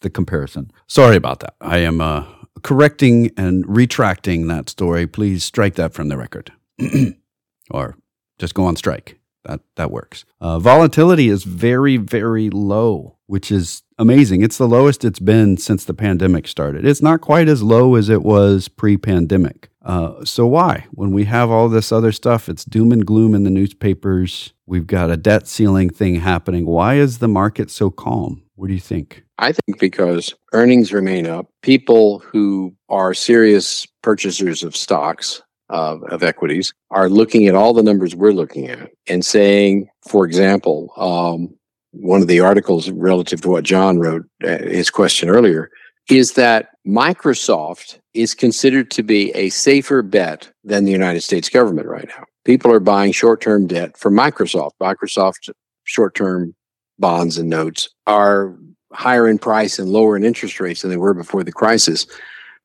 the 0.00 0.10
comparison. 0.10 0.70
Sorry 0.86 1.16
about 1.16 1.40
that. 1.40 1.54
I 1.60 1.78
am 1.78 2.00
uh, 2.00 2.24
correcting 2.62 3.30
and 3.36 3.64
retracting 3.66 4.46
that 4.48 4.68
story. 4.68 5.06
Please 5.06 5.44
strike 5.44 5.74
that 5.76 5.92
from 5.94 6.08
the 6.08 6.16
record, 6.16 6.52
or 7.70 7.96
just 8.38 8.54
go 8.54 8.64
on 8.64 8.76
strike. 8.76 9.18
That 9.44 9.60
that 9.76 9.90
works. 9.90 10.24
Uh, 10.40 10.58
volatility 10.58 11.28
is 11.28 11.44
very 11.44 11.96
very 11.96 12.50
low, 12.50 13.16
which 13.26 13.50
is 13.50 13.82
amazing. 13.98 14.42
It's 14.42 14.58
the 14.58 14.68
lowest 14.68 15.04
it's 15.04 15.18
been 15.18 15.56
since 15.56 15.84
the 15.84 15.94
pandemic 15.94 16.46
started. 16.48 16.86
It's 16.86 17.02
not 17.02 17.20
quite 17.20 17.48
as 17.48 17.62
low 17.62 17.94
as 17.94 18.08
it 18.08 18.22
was 18.22 18.68
pre-pandemic. 18.68 19.68
Uh, 19.84 20.24
so 20.24 20.46
why, 20.46 20.86
when 20.90 21.12
we 21.12 21.24
have 21.24 21.50
all 21.50 21.68
this 21.68 21.90
other 21.90 22.12
stuff, 22.12 22.48
it's 22.48 22.64
doom 22.64 22.92
and 22.92 23.06
gloom 23.06 23.34
in 23.34 23.44
the 23.44 23.50
newspapers. 23.50 24.52
We've 24.66 24.86
got 24.86 25.10
a 25.10 25.16
debt 25.16 25.46
ceiling 25.46 25.88
thing 25.88 26.16
happening. 26.16 26.66
Why 26.66 26.96
is 26.96 27.18
the 27.18 27.28
market 27.28 27.70
so 27.70 27.90
calm? 27.90 28.42
What 28.54 28.68
do 28.68 28.74
you 28.74 28.80
think? 28.80 29.24
I 29.38 29.52
think 29.52 29.78
because 29.78 30.34
earnings 30.52 30.92
remain 30.92 31.26
up, 31.26 31.46
people 31.62 32.18
who 32.18 32.74
are 32.88 33.14
serious 33.14 33.86
purchasers 34.02 34.62
of 34.62 34.76
stocks, 34.76 35.40
of, 35.70 36.02
of 36.04 36.22
equities, 36.22 36.74
are 36.90 37.08
looking 37.08 37.46
at 37.46 37.54
all 37.54 37.72
the 37.72 37.82
numbers 37.82 38.14
we're 38.14 38.32
looking 38.32 38.68
at 38.68 38.90
and 39.06 39.24
saying, 39.24 39.88
for 40.06 40.26
example, 40.26 40.92
um, 40.96 41.57
one 41.92 42.22
of 42.22 42.28
the 42.28 42.40
articles 42.40 42.90
relative 42.90 43.40
to 43.42 43.48
what 43.48 43.64
John 43.64 43.98
wrote, 43.98 44.26
uh, 44.44 44.58
his 44.58 44.90
question 44.90 45.28
earlier, 45.28 45.70
is 46.10 46.34
that 46.34 46.70
Microsoft 46.86 47.98
is 48.14 48.34
considered 48.34 48.90
to 48.92 49.02
be 49.02 49.30
a 49.32 49.50
safer 49.50 50.02
bet 50.02 50.50
than 50.64 50.84
the 50.84 50.92
United 50.92 51.22
States 51.22 51.48
government 51.48 51.86
right 51.86 52.08
now. 52.08 52.24
People 52.44 52.72
are 52.72 52.80
buying 52.80 53.12
short 53.12 53.40
term 53.40 53.66
debt 53.66 53.96
for 53.96 54.10
Microsoft. 54.10 54.70
Microsoft 54.80 55.50
short 55.84 56.14
term 56.14 56.54
bonds 56.98 57.38
and 57.38 57.48
notes 57.48 57.88
are 58.06 58.56
higher 58.92 59.28
in 59.28 59.38
price 59.38 59.78
and 59.78 59.90
lower 59.90 60.16
in 60.16 60.24
interest 60.24 60.60
rates 60.60 60.82
than 60.82 60.90
they 60.90 60.96
were 60.96 61.14
before 61.14 61.44
the 61.44 61.52
crisis. 61.52 62.06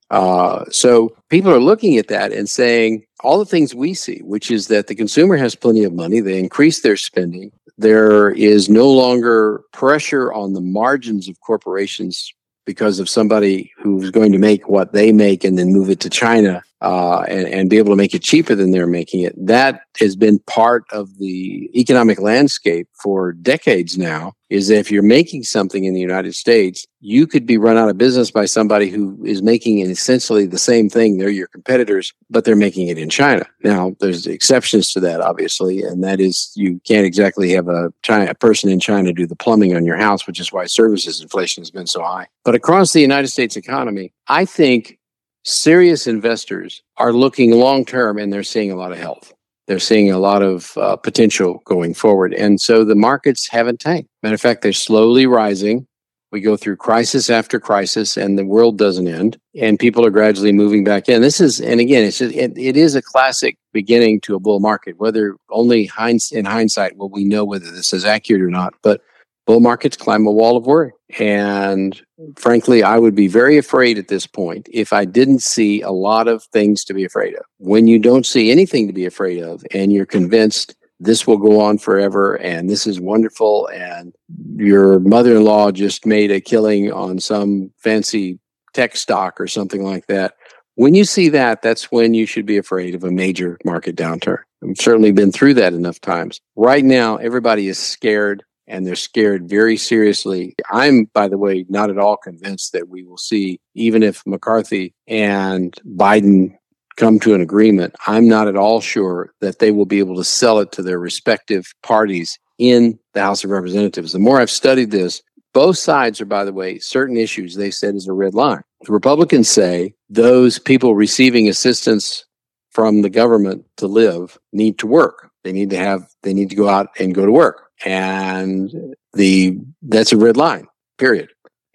Uh, 0.10 0.64
so 0.70 1.16
people 1.30 1.52
are 1.52 1.60
looking 1.60 1.98
at 1.98 2.08
that 2.08 2.32
and 2.32 2.50
saying 2.50 3.04
all 3.22 3.40
the 3.40 3.46
things 3.46 3.74
we 3.74 3.94
see, 3.94 4.20
which 4.20 4.52
is 4.52 4.68
that 4.68 4.88
the 4.88 4.96
consumer 4.96 5.36
has 5.36 5.56
plenty 5.56 5.84
of 5.84 5.94
money, 5.94 6.20
they 6.20 6.40
increase 6.40 6.82
their 6.82 6.98
spending. 6.98 7.52
There 7.78 8.32
is 8.32 8.70
no 8.70 8.90
longer 8.90 9.64
pressure 9.72 10.32
on 10.32 10.54
the 10.54 10.62
margins 10.62 11.28
of 11.28 11.40
corporations 11.42 12.32
because 12.66 13.00
of 13.00 13.10
somebody 13.10 13.72
who's 13.78 14.12
going 14.12 14.32
to 14.32 14.38
make 14.38 14.70
what 14.70 14.94
they 14.94 15.12
make 15.12 15.44
and 15.44 15.58
then 15.58 15.74
move 15.74 15.90
it 15.90 16.00
to 16.02 16.10
China 16.10 16.64
uh, 16.84 17.22
and, 17.30 17.48
and 17.48 17.70
be 17.70 17.78
able 17.78 17.92
to 17.92 17.96
make 17.96 18.14
it 18.14 18.22
cheaper 18.22 18.56
than 18.56 18.72
they're 18.72 18.86
making 18.86 19.22
it. 19.22 19.34
That 19.38 19.84
has 20.00 20.18
been 20.18 20.40
part 20.40 20.84
of 20.92 21.18
the 21.18 21.72
economic 21.74 22.20
landscape 22.20 22.90
for 23.02 23.32
decades 23.32 23.98
now. 23.98 24.34
Is 24.50 24.68
that 24.68 24.78
if 24.78 24.92
you're 24.92 25.02
making 25.02 25.44
something 25.44 25.86
in 25.86 25.96
the 25.96 26.02
United 26.02 26.36
States, 26.36 26.86
you 27.00 27.26
could 27.26 27.46
be 27.46 27.58
run 27.58 27.78
out 27.78 27.90
of 27.90 27.98
business 27.98 28.30
by 28.30 28.46
somebody 28.46 28.90
who 28.90 29.18
is 29.26 29.42
making 29.42 29.80
essentially 29.80 30.46
the 30.46 30.60
same 30.60 30.90
thing. 30.90 31.18
They're 31.18 31.30
your 31.30 31.48
competitors, 31.48 32.14
but 32.30 32.46
they're 32.46 32.56
making 32.56 32.90
it 32.90 33.00
in 33.00 33.10
China. 33.10 33.48
Now, 33.64 33.96
there's 34.00 34.28
exceptions 34.28 34.92
to 34.92 35.00
that, 35.00 35.22
obviously, 35.22 35.82
and 35.82 36.04
that 36.04 36.20
is 36.20 36.52
you 36.56 36.80
can't 36.86 37.06
exactly 37.06 37.52
have 37.54 37.68
a, 37.68 37.92
China, 38.04 38.30
a 38.30 38.36
person 38.36 38.70
in 38.70 38.80
China 38.80 39.12
do 39.12 39.26
the 39.26 39.36
plumbing 39.36 39.76
on 39.76 39.86
your 39.86 39.98
house, 39.98 40.28
which 40.28 40.40
is 40.40 40.52
why 40.52 40.66
services 40.66 41.22
inflation 41.22 41.62
has 41.62 41.72
been 41.72 41.88
so 41.88 42.04
high. 42.04 42.28
But 42.44 42.54
across 42.54 42.94
the 42.94 43.02
United 43.02 43.30
States 43.30 43.56
economy, 43.56 44.14
I 44.28 44.46
think 44.46 45.00
serious 45.44 46.08
investors 46.08 46.82
are 46.98 47.14
looking 47.14 47.52
long 47.52 47.86
term 47.86 48.18
and 48.18 48.32
they're 48.32 48.44
seeing 48.44 48.72
a 48.72 48.76
lot 48.76 48.92
of 48.92 48.98
health. 48.98 49.34
They're 49.68 49.80
seeing 49.80 50.12
a 50.12 50.20
lot 50.20 50.42
of 50.42 50.78
uh, 50.78 50.98
potential 50.98 51.62
going 51.66 51.94
forward. 51.94 52.34
And 52.34 52.60
so 52.60 52.84
the 52.84 52.96
markets 52.96 53.48
haven't 53.48 53.80
tanked. 53.80 54.10
Matter 54.22 54.36
of 54.36 54.42
fact, 54.42 54.62
they're 54.62 54.74
slowly 54.74 55.26
rising. 55.26 55.88
We 56.32 56.42
go 56.42 56.58
through 56.58 56.78
crisis 56.78 57.30
after 57.30 57.60
crisis 57.60 58.18
and 58.18 58.38
the 58.40 58.46
world 58.46 58.78
doesn't 58.78 59.08
end 59.08 59.38
and 59.56 59.78
people 59.78 60.04
are 60.06 60.10
gradually 60.10 60.52
moving 60.52 60.84
back 60.84 61.08
in. 61.08 61.22
This 61.22 61.40
is, 61.40 61.62
and 61.62 61.80
again, 61.80 62.04
it's 62.04 62.18
just, 62.18 62.36
it, 62.36 62.58
it 62.58 62.76
is 62.76 62.96
a 62.96 63.02
classic 63.02 63.58
beginning 63.72 64.20
to 64.22 64.36
a 64.36 64.40
bull 64.40 64.60
market, 64.60 64.98
whether 64.98 65.36
only 65.52 65.86
hinds, 65.86 66.32
in 66.32 66.46
hindsight 66.46 66.98
will 66.98 67.10
we 67.10 67.24
know 67.24 67.46
whether 67.46 67.70
this 67.70 67.94
is 67.94 68.04
accurate 68.04 68.42
or 68.42 68.50
not. 68.50 68.74
But 68.82 69.02
bull 69.46 69.60
markets 69.60 69.98
climb 69.98 70.26
a 70.26 70.32
wall 70.32 70.58
of 70.58 70.66
worry. 70.66 70.92
And 71.20 72.00
frankly, 72.38 72.84
I 72.84 72.98
would 72.98 73.16
be 73.16 73.28
very 73.28 73.58
afraid 73.58 73.98
at 73.98 74.08
this 74.08 74.26
point 74.26 74.68
if 74.72 74.94
I 74.94 75.06
didn't 75.06 75.42
see 75.42 75.82
a 75.82 75.92
lot 75.92 76.28
of 76.28 76.44
things 76.46 76.84
to 76.86 76.94
be 76.94 77.04
afraid 77.04 77.36
of. 77.36 77.44
When 77.58 77.88
you 77.88 78.00
don't 78.00 78.26
see 78.26 78.52
anything 78.52 78.88
to 78.88 78.94
be 78.94 79.06
afraid 79.06 79.44
of 79.44 79.64
and 79.72 79.92
you're 79.92 80.06
convinced 80.06 80.76
this 81.00 81.28
will 81.28 81.38
go 81.38 81.60
on 81.60 81.78
forever 81.78 82.36
and 82.36 82.70
this 82.70 82.88
is 82.88 83.00
wonderful 83.00 83.68
and 83.68 84.14
your 84.56 85.00
mother-in-law 85.00 85.72
just 85.72 86.06
made 86.06 86.32
a 86.32 86.40
killing 86.40 86.92
on 86.92 87.20
some 87.20 87.72
fancy 87.78 88.40
tech 88.74 88.96
stock 88.96 89.40
or 89.40 89.48
something 89.48 89.84
like 89.84 90.08
that. 90.08 90.36
When 90.76 90.96
you 90.96 91.04
see 91.06 91.30
that, 91.30 91.62
that's 91.62 91.92
when 91.92 92.14
you 92.14 92.26
should 92.26 92.46
be 92.46 92.58
afraid 92.58 92.96
of 92.96 93.04
a 93.04 93.12
major 93.12 93.60
market 93.64 93.96
downturn. 93.96 94.40
I've 94.64 94.78
certainly 94.78 95.12
been 95.12 95.32
through 95.32 95.56
that 95.56 95.74
enough 95.74 96.00
times. 96.00 96.40
Right 96.56 96.84
now, 96.84 97.18
everybody 97.18 97.68
is 97.68 97.78
scared 97.78 98.44
and 98.68 98.86
they're 98.86 98.96
scared 98.96 99.50
very 99.50 99.78
seriously. 99.78 100.56
I'm, 100.72 101.06
by 101.14 101.28
the 101.28 101.38
way, 101.38 101.66
not 101.70 101.90
at 101.90 101.98
all 101.98 102.18
convinced 102.18 102.74
that 102.74 102.90
we 102.90 103.04
will 103.04 103.18
see, 103.18 103.60
even 103.76 104.04
if 104.04 104.24
McCarthy 104.26 104.94
and 105.08 105.74
Biden 105.96 106.56
come 106.96 107.20
to 107.20 107.34
an 107.34 107.42
agreement, 107.42 107.96
I'm 108.08 108.28
not 108.28 108.48
at 108.48 108.56
all 108.56 108.82
sure 108.82 109.34
that 109.42 109.60
they 109.60 109.72
will 109.72 109.86
be 109.86 110.00
able 110.00 110.16
to 110.16 110.24
sell 110.24 110.60
it 110.60 110.72
to 110.74 110.84
their 110.84 111.00
respective 111.00 111.74
parties 111.82 112.38
in 112.60 113.00
the 113.14 113.22
House 113.22 113.44
of 113.44 113.50
Representatives. 113.50 114.14
The 114.14 114.20
more 114.20 114.40
I've 114.40 114.52
studied 114.52 114.92
this, 114.92 115.22
both 115.54 115.78
sides 115.78 116.20
are, 116.20 116.26
by 116.26 116.46
the 116.46 116.54
way, 116.54 116.80
certain 116.80 117.18
issues 117.18 117.56
they 117.56 117.72
said 117.72 117.96
is 117.96 118.08
a 118.08 118.14
red 118.14 118.34
line. 118.34 118.62
The 118.82 118.92
Republicans 118.92 119.50
say 119.50 119.94
those 120.10 120.60
people 120.60 120.96
receiving 120.96 121.48
assistance 121.48 122.26
from 122.72 123.02
the 123.02 123.10
government 123.10 123.66
to 123.78 123.88
live 123.88 124.38
need 124.52 124.80
to 124.80 124.88
work. 124.88 125.23
They 125.44 125.52
need 125.52 125.70
to 125.72 125.78
have, 125.78 126.08
they 126.24 126.34
need 126.34 126.50
to 126.50 126.56
go 126.56 126.70
out 126.70 126.90
and 127.00 127.14
go 127.14 127.26
to 127.26 127.32
work. 127.32 127.70
And 127.86 128.96
the 129.14 129.58
that's 129.82 130.12
a 130.12 130.18
red 130.18 130.38
line 130.38 130.68
period. 130.98 131.30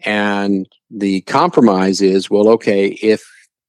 And 0.04 0.68
the 0.90 1.20
compromise 1.22 2.00
is 2.00 2.30
well 2.30 2.48
okay 2.48 2.88
if 2.88 3.22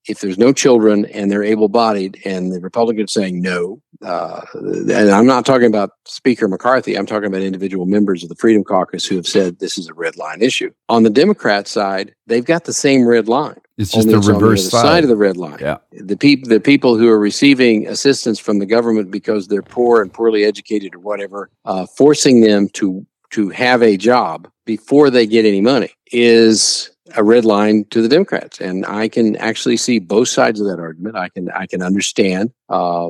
if 0.07 0.21
there's 0.21 0.37
no 0.37 0.53
children 0.53 1.05
and 1.05 1.29
they're 1.29 1.43
able-bodied 1.43 2.19
and 2.25 2.51
the 2.51 2.59
republicans 2.61 3.11
saying 3.11 3.41
no 3.41 3.81
uh, 4.05 4.41
and 4.53 5.11
i'm 5.11 5.25
not 5.25 5.45
talking 5.45 5.67
about 5.67 5.91
speaker 6.05 6.47
mccarthy 6.47 6.97
i'm 6.97 7.05
talking 7.05 7.27
about 7.27 7.41
individual 7.41 7.85
members 7.85 8.23
of 8.23 8.29
the 8.29 8.35
freedom 8.35 8.63
caucus 8.63 9.05
who 9.05 9.17
have 9.17 9.27
said 9.27 9.59
this 9.59 9.77
is 9.77 9.89
a 9.89 9.93
red 9.93 10.15
line 10.15 10.41
issue. 10.41 10.71
On 10.87 11.03
the 11.03 11.09
democrat 11.09 11.67
side 11.67 12.13
they've 12.25 12.45
got 12.45 12.63
the 12.63 12.73
same 12.73 13.05
red 13.05 13.27
line 13.27 13.59
it's 13.79 13.91
just 13.91 14.09
the 14.09 14.19
reverse 14.19 14.65
the 14.65 14.71
side. 14.71 14.81
side. 14.81 15.03
of 15.03 15.09
the 15.09 15.15
red 15.15 15.37
line. 15.37 15.57
Yeah. 15.61 15.77
The 15.91 16.17
people 16.17 16.49
the 16.49 16.59
people 16.59 16.97
who 16.97 17.07
are 17.07 17.17
receiving 17.17 17.87
assistance 17.87 18.37
from 18.37 18.59
the 18.59 18.65
government 18.65 19.09
because 19.09 19.47
they're 19.47 19.61
poor 19.61 20.01
and 20.01 20.11
poorly 20.11 20.43
educated 20.43 20.95
or 20.95 20.99
whatever, 20.99 21.49
uh, 21.63 21.85
forcing 21.85 22.41
them 22.41 22.67
to 22.73 23.05
to 23.31 23.49
have 23.49 23.81
a 23.81 23.95
job 23.95 24.51
before 24.65 25.09
they 25.09 25.25
get 25.25 25.45
any 25.45 25.61
money 25.61 25.91
is 26.11 26.91
a 27.15 27.23
red 27.23 27.45
line 27.45 27.85
to 27.85 28.01
the 28.01 28.09
Democrats, 28.09 28.59
and 28.59 28.85
I 28.85 29.07
can 29.07 29.35
actually 29.37 29.77
see 29.77 29.97
both 29.97 30.27
sides 30.27 30.59
of 30.59 30.67
that 30.67 30.79
argument. 30.79 31.15
I 31.15 31.29
can 31.29 31.49
I 31.51 31.65
can 31.65 31.81
understand. 31.81 32.51
Uh, 32.67 33.07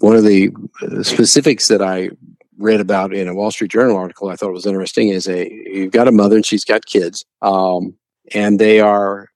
one 0.00 0.16
of 0.16 0.24
the 0.24 0.50
specifics 1.02 1.68
that 1.68 1.82
I 1.82 2.10
read 2.58 2.80
about 2.80 3.14
in 3.14 3.28
a 3.28 3.34
Wall 3.34 3.50
Street 3.50 3.70
Journal 3.70 3.96
article 3.96 4.28
I 4.28 4.36
thought 4.36 4.52
was 4.52 4.66
interesting 4.66 5.08
is 5.08 5.28
a 5.28 5.48
you've 5.72 5.92
got 5.92 6.08
a 6.08 6.12
mother 6.12 6.36
and 6.36 6.44
she's 6.44 6.64
got 6.64 6.84
kids, 6.84 7.24
um, 7.42 7.94
and 8.34 8.58
they 8.58 8.80
are 8.80 9.29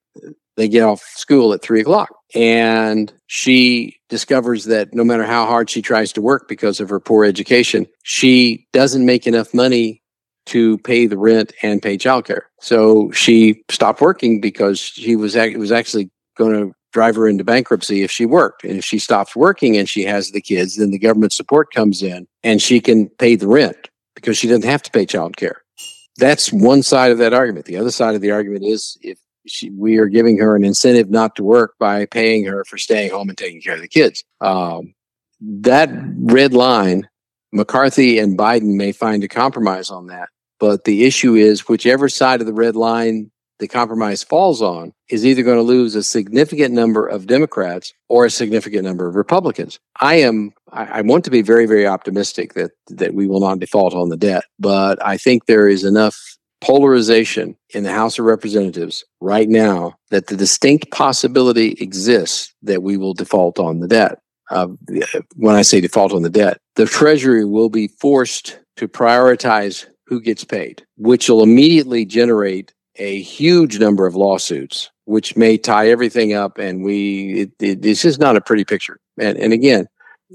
they 0.57 0.69
get 0.69 0.83
off 0.83 1.03
school 1.15 1.53
at 1.53 1.63
three 1.63 1.81
o'clock. 1.81 2.11
And 2.35 3.13
she 3.27 3.97
discovers 4.09 4.65
that 4.65 4.95
no 4.95 5.05
matter 5.05 5.25
how 5.25 5.47
hard 5.47 5.71
she 5.71 5.83
tries 5.83 6.13
to 6.15 6.23
work 6.23 6.49
because 6.49 6.81
of 6.81 6.89
her 6.89 7.01
poor 7.01 7.25
education, 7.25 7.87
she 8.03 8.67
doesn't 8.73 9.07
make 9.07 9.27
enough 9.27 9.55
money 9.55 10.03
to 10.47 10.79
pay 10.79 11.07
the 11.07 11.17
rent 11.17 11.53
and 11.63 11.81
pay 11.81 11.97
childcare. 11.97 12.43
So 12.61 13.11
she 13.13 13.63
stopped 13.71 14.01
working 14.01 14.41
because 14.41 14.79
she 14.79 15.17
was 15.17 15.37
it 15.37 15.59
was 15.59 15.73
actually 15.73 16.11
going 16.37 16.53
to 16.53 16.75
drive 16.93 17.17
her 17.17 17.27
into 17.27 17.45
bankruptcy 17.45 18.03
if 18.03 18.11
she 18.11 18.27
worked. 18.27 18.63
And 18.65 18.79
if 18.79 18.85
she 18.85 18.99
stops 18.99 19.35
working 19.35 19.77
and 19.77 19.89
she 19.89 20.05
has 20.05 20.31
the 20.31 20.41
kids, 20.41 20.77
then 20.77 20.91
the 20.91 20.99
government 20.99 21.33
support 21.33 21.73
comes 21.73 22.03
in 22.03 22.27
and 22.43 22.63
she 22.63 22.81
can 22.81 23.09
pay 23.09 23.37
the 23.37 23.49
rent 23.49 23.91
because 24.15 24.39
she 24.39 24.47
doesn't 24.47 24.69
have 24.69 24.83
to 24.83 24.91
pay 24.91 25.07
childcare. 25.07 25.57
That's 26.19 26.53
one 26.53 26.83
side 26.83 27.11
of 27.11 27.19
that 27.19 27.35
argument. 27.35 27.67
The 27.67 27.77
other 27.77 27.91
side 27.91 28.15
of 28.15 28.21
the 28.21 28.31
argument 28.31 28.65
is 28.65 28.97
if 29.03 29.19
she, 29.47 29.71
we 29.71 29.99
are 29.99 30.07
giving 30.07 30.39
her 30.39 30.57
an 30.57 30.65
incentive 30.65 31.11
not 31.11 31.37
to 31.37 31.45
work 31.45 31.75
by 31.79 32.07
paying 32.07 32.45
her 32.45 32.65
for 32.65 32.79
staying 32.79 33.11
home 33.11 33.29
and 33.29 33.39
taking 33.39 33.61
care 33.61 33.75
of 33.75 33.81
the 33.81 33.89
kids. 33.89 34.25
Um, 34.41 34.95
that 35.41 35.91
red 36.19 36.53
line, 36.53 37.09
McCarthy 37.53 38.19
and 38.19 38.39
Biden 38.39 38.77
may 38.77 38.93
find 38.93 39.23
a 39.23 39.29
compromise 39.29 39.91
on 39.91 40.07
that. 40.07 40.29
But 40.61 40.85
the 40.85 41.05
issue 41.05 41.35
is, 41.35 41.69
whichever 41.69 42.09
side 42.09 42.41
of 42.41 42.47
the 42.47 42.55
red 42.55 42.77
line 42.77 43.31
the 43.59 43.69
compromise 43.69 44.23
falls 44.23 44.61
on 44.61 44.93
is 45.09 45.25
either 45.25 45.43
going 45.43 45.57
to 45.57 45.63
lose 45.63 45.95
a 45.95 46.03
significant 46.03 46.75
number 46.75 47.07
of 47.07 47.27
Democrats 47.27 47.93
or 48.09 48.25
a 48.25 48.31
significant 48.31 48.85
number 48.85 49.07
of 49.07 49.15
Republicans. 49.15 49.79
I 50.01 50.17
am, 50.17 50.53
I, 50.73 50.85
I, 50.85 51.01
want 51.03 51.25
to 51.25 51.31
be 51.31 51.43
very, 51.43 51.67
very 51.67 51.87
optimistic 51.87 52.55
that, 52.55 52.73
that 52.89 53.15
we 53.15 53.27
will 53.27 53.41
not 53.41 53.61
default 53.61 53.95
on 53.95 54.09
the 54.09 54.17
debt, 54.17 54.45
but 54.59 55.05
I 55.07 55.17
think 55.17 55.47
there 55.47 55.69
is 55.69 55.85
enough 55.85 56.19
polarization 56.65 57.57
in 57.75 57.85
the 57.85 57.93
House 57.93 58.19
of 58.19 58.25
Representatives 58.25 59.05
right 59.21 59.49
now 59.49 59.95
that 60.11 60.29
the 60.29 60.37
distinct 60.37 60.91
possibility 60.91 61.73
exists 61.79 62.55
that 62.63 62.83
we 62.83 62.97
will 62.97 63.13
default 63.13 63.59
on 63.59 63.81
the 63.81 63.89
debt. 63.89 64.19
Uh, 64.51 64.69
when 65.37 65.57
I 65.57 65.63
say 65.63 65.81
default 65.81 66.13
on 66.13 66.23
the 66.23 66.31
debt, 66.31 66.59
the 66.77 66.87
Treasury 66.87 67.45
will 67.45 67.69
be 67.69 67.89
forced 67.89 68.59
to 68.77 68.89
prioritize 68.89 69.87
who 70.07 70.21
gets 70.21 70.45
paid, 70.45 70.85
which 70.97 71.29
will 71.29 71.43
immediately 71.43 72.05
generate 72.05 72.73
a 72.97 73.21
huge 73.21 73.79
number 73.79 74.07
of 74.07 74.15
lawsuits, 74.15 74.91
which 75.05 75.37
may 75.37 75.59
tie 75.59 75.89
everything 75.89 76.33
up. 76.33 76.59
And 76.59 76.83
we, 76.83 77.41
it, 77.41 77.51
it, 77.61 77.83
this 77.83 78.05
is 78.05 78.19
not 78.19 78.37
a 78.37 78.41
pretty 78.41 78.65
picture. 78.65 78.99
And, 79.19 79.37
and 79.39 79.53
again, 79.53 79.87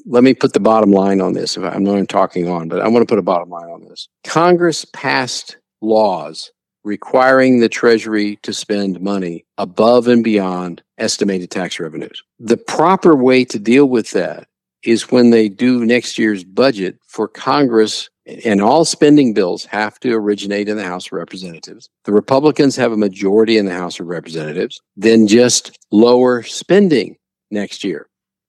let 0.06 0.24
me 0.24 0.34
put 0.34 0.54
the 0.54 0.60
bottom 0.60 0.92
line 0.92 1.22
on 1.22 1.34
this. 1.34 1.58
I'm 1.58 1.84
not 1.84 2.08
talking 2.10 2.48
on, 2.48 2.68
but 2.68 2.82
I 2.82 2.88
want 2.88 3.08
to 3.08 3.12
put 3.12 3.20
a 3.20 3.24
bottom 3.24 3.50
line 3.50 3.70
on 3.70 3.82
this. 3.88 4.08
Congress 4.24 4.86
passed 4.94 5.58
laws 5.82 6.52
requiring 6.84 7.60
the 7.60 7.70
Treasury 7.70 8.38
to 8.44 8.54
spend 8.54 9.02
money 9.02 9.46
above 9.58 10.08
and 10.08 10.24
beyond 10.24 10.82
estimated 10.98 11.52
tax 11.52 11.80
revenues. 11.80 12.24
The 12.40 12.58
proper 12.58 13.16
way 13.16 13.46
to 13.46 13.60
deal 13.60 13.86
with 13.86 14.12
that 14.12 14.48
is 14.84 15.12
when 15.12 15.30
they 15.30 15.50
do 15.50 15.86
next 15.86 16.18
year's 16.18 16.44
budget 16.44 16.98
for 17.06 17.28
Congress 17.28 18.10
and 18.46 18.62
all 18.62 18.86
spending 18.86 19.34
bills 19.34 19.66
have 19.66 20.00
to 20.00 20.14
originate 20.14 20.70
in 20.70 20.78
the 20.78 20.84
House 20.84 21.08
of 21.08 21.14
Representatives. 21.14 21.90
The 22.06 22.14
Republicans 22.14 22.76
have 22.76 22.92
a 22.92 22.98
majority 22.98 23.58
in 23.58 23.66
the 23.66 23.74
House 23.74 24.00
of 24.00 24.08
Representatives, 24.08 24.80
then 24.96 25.28
just 25.28 25.78
lower 25.92 26.44
spending 26.44 27.18
next 27.52 27.84
year 27.84 28.08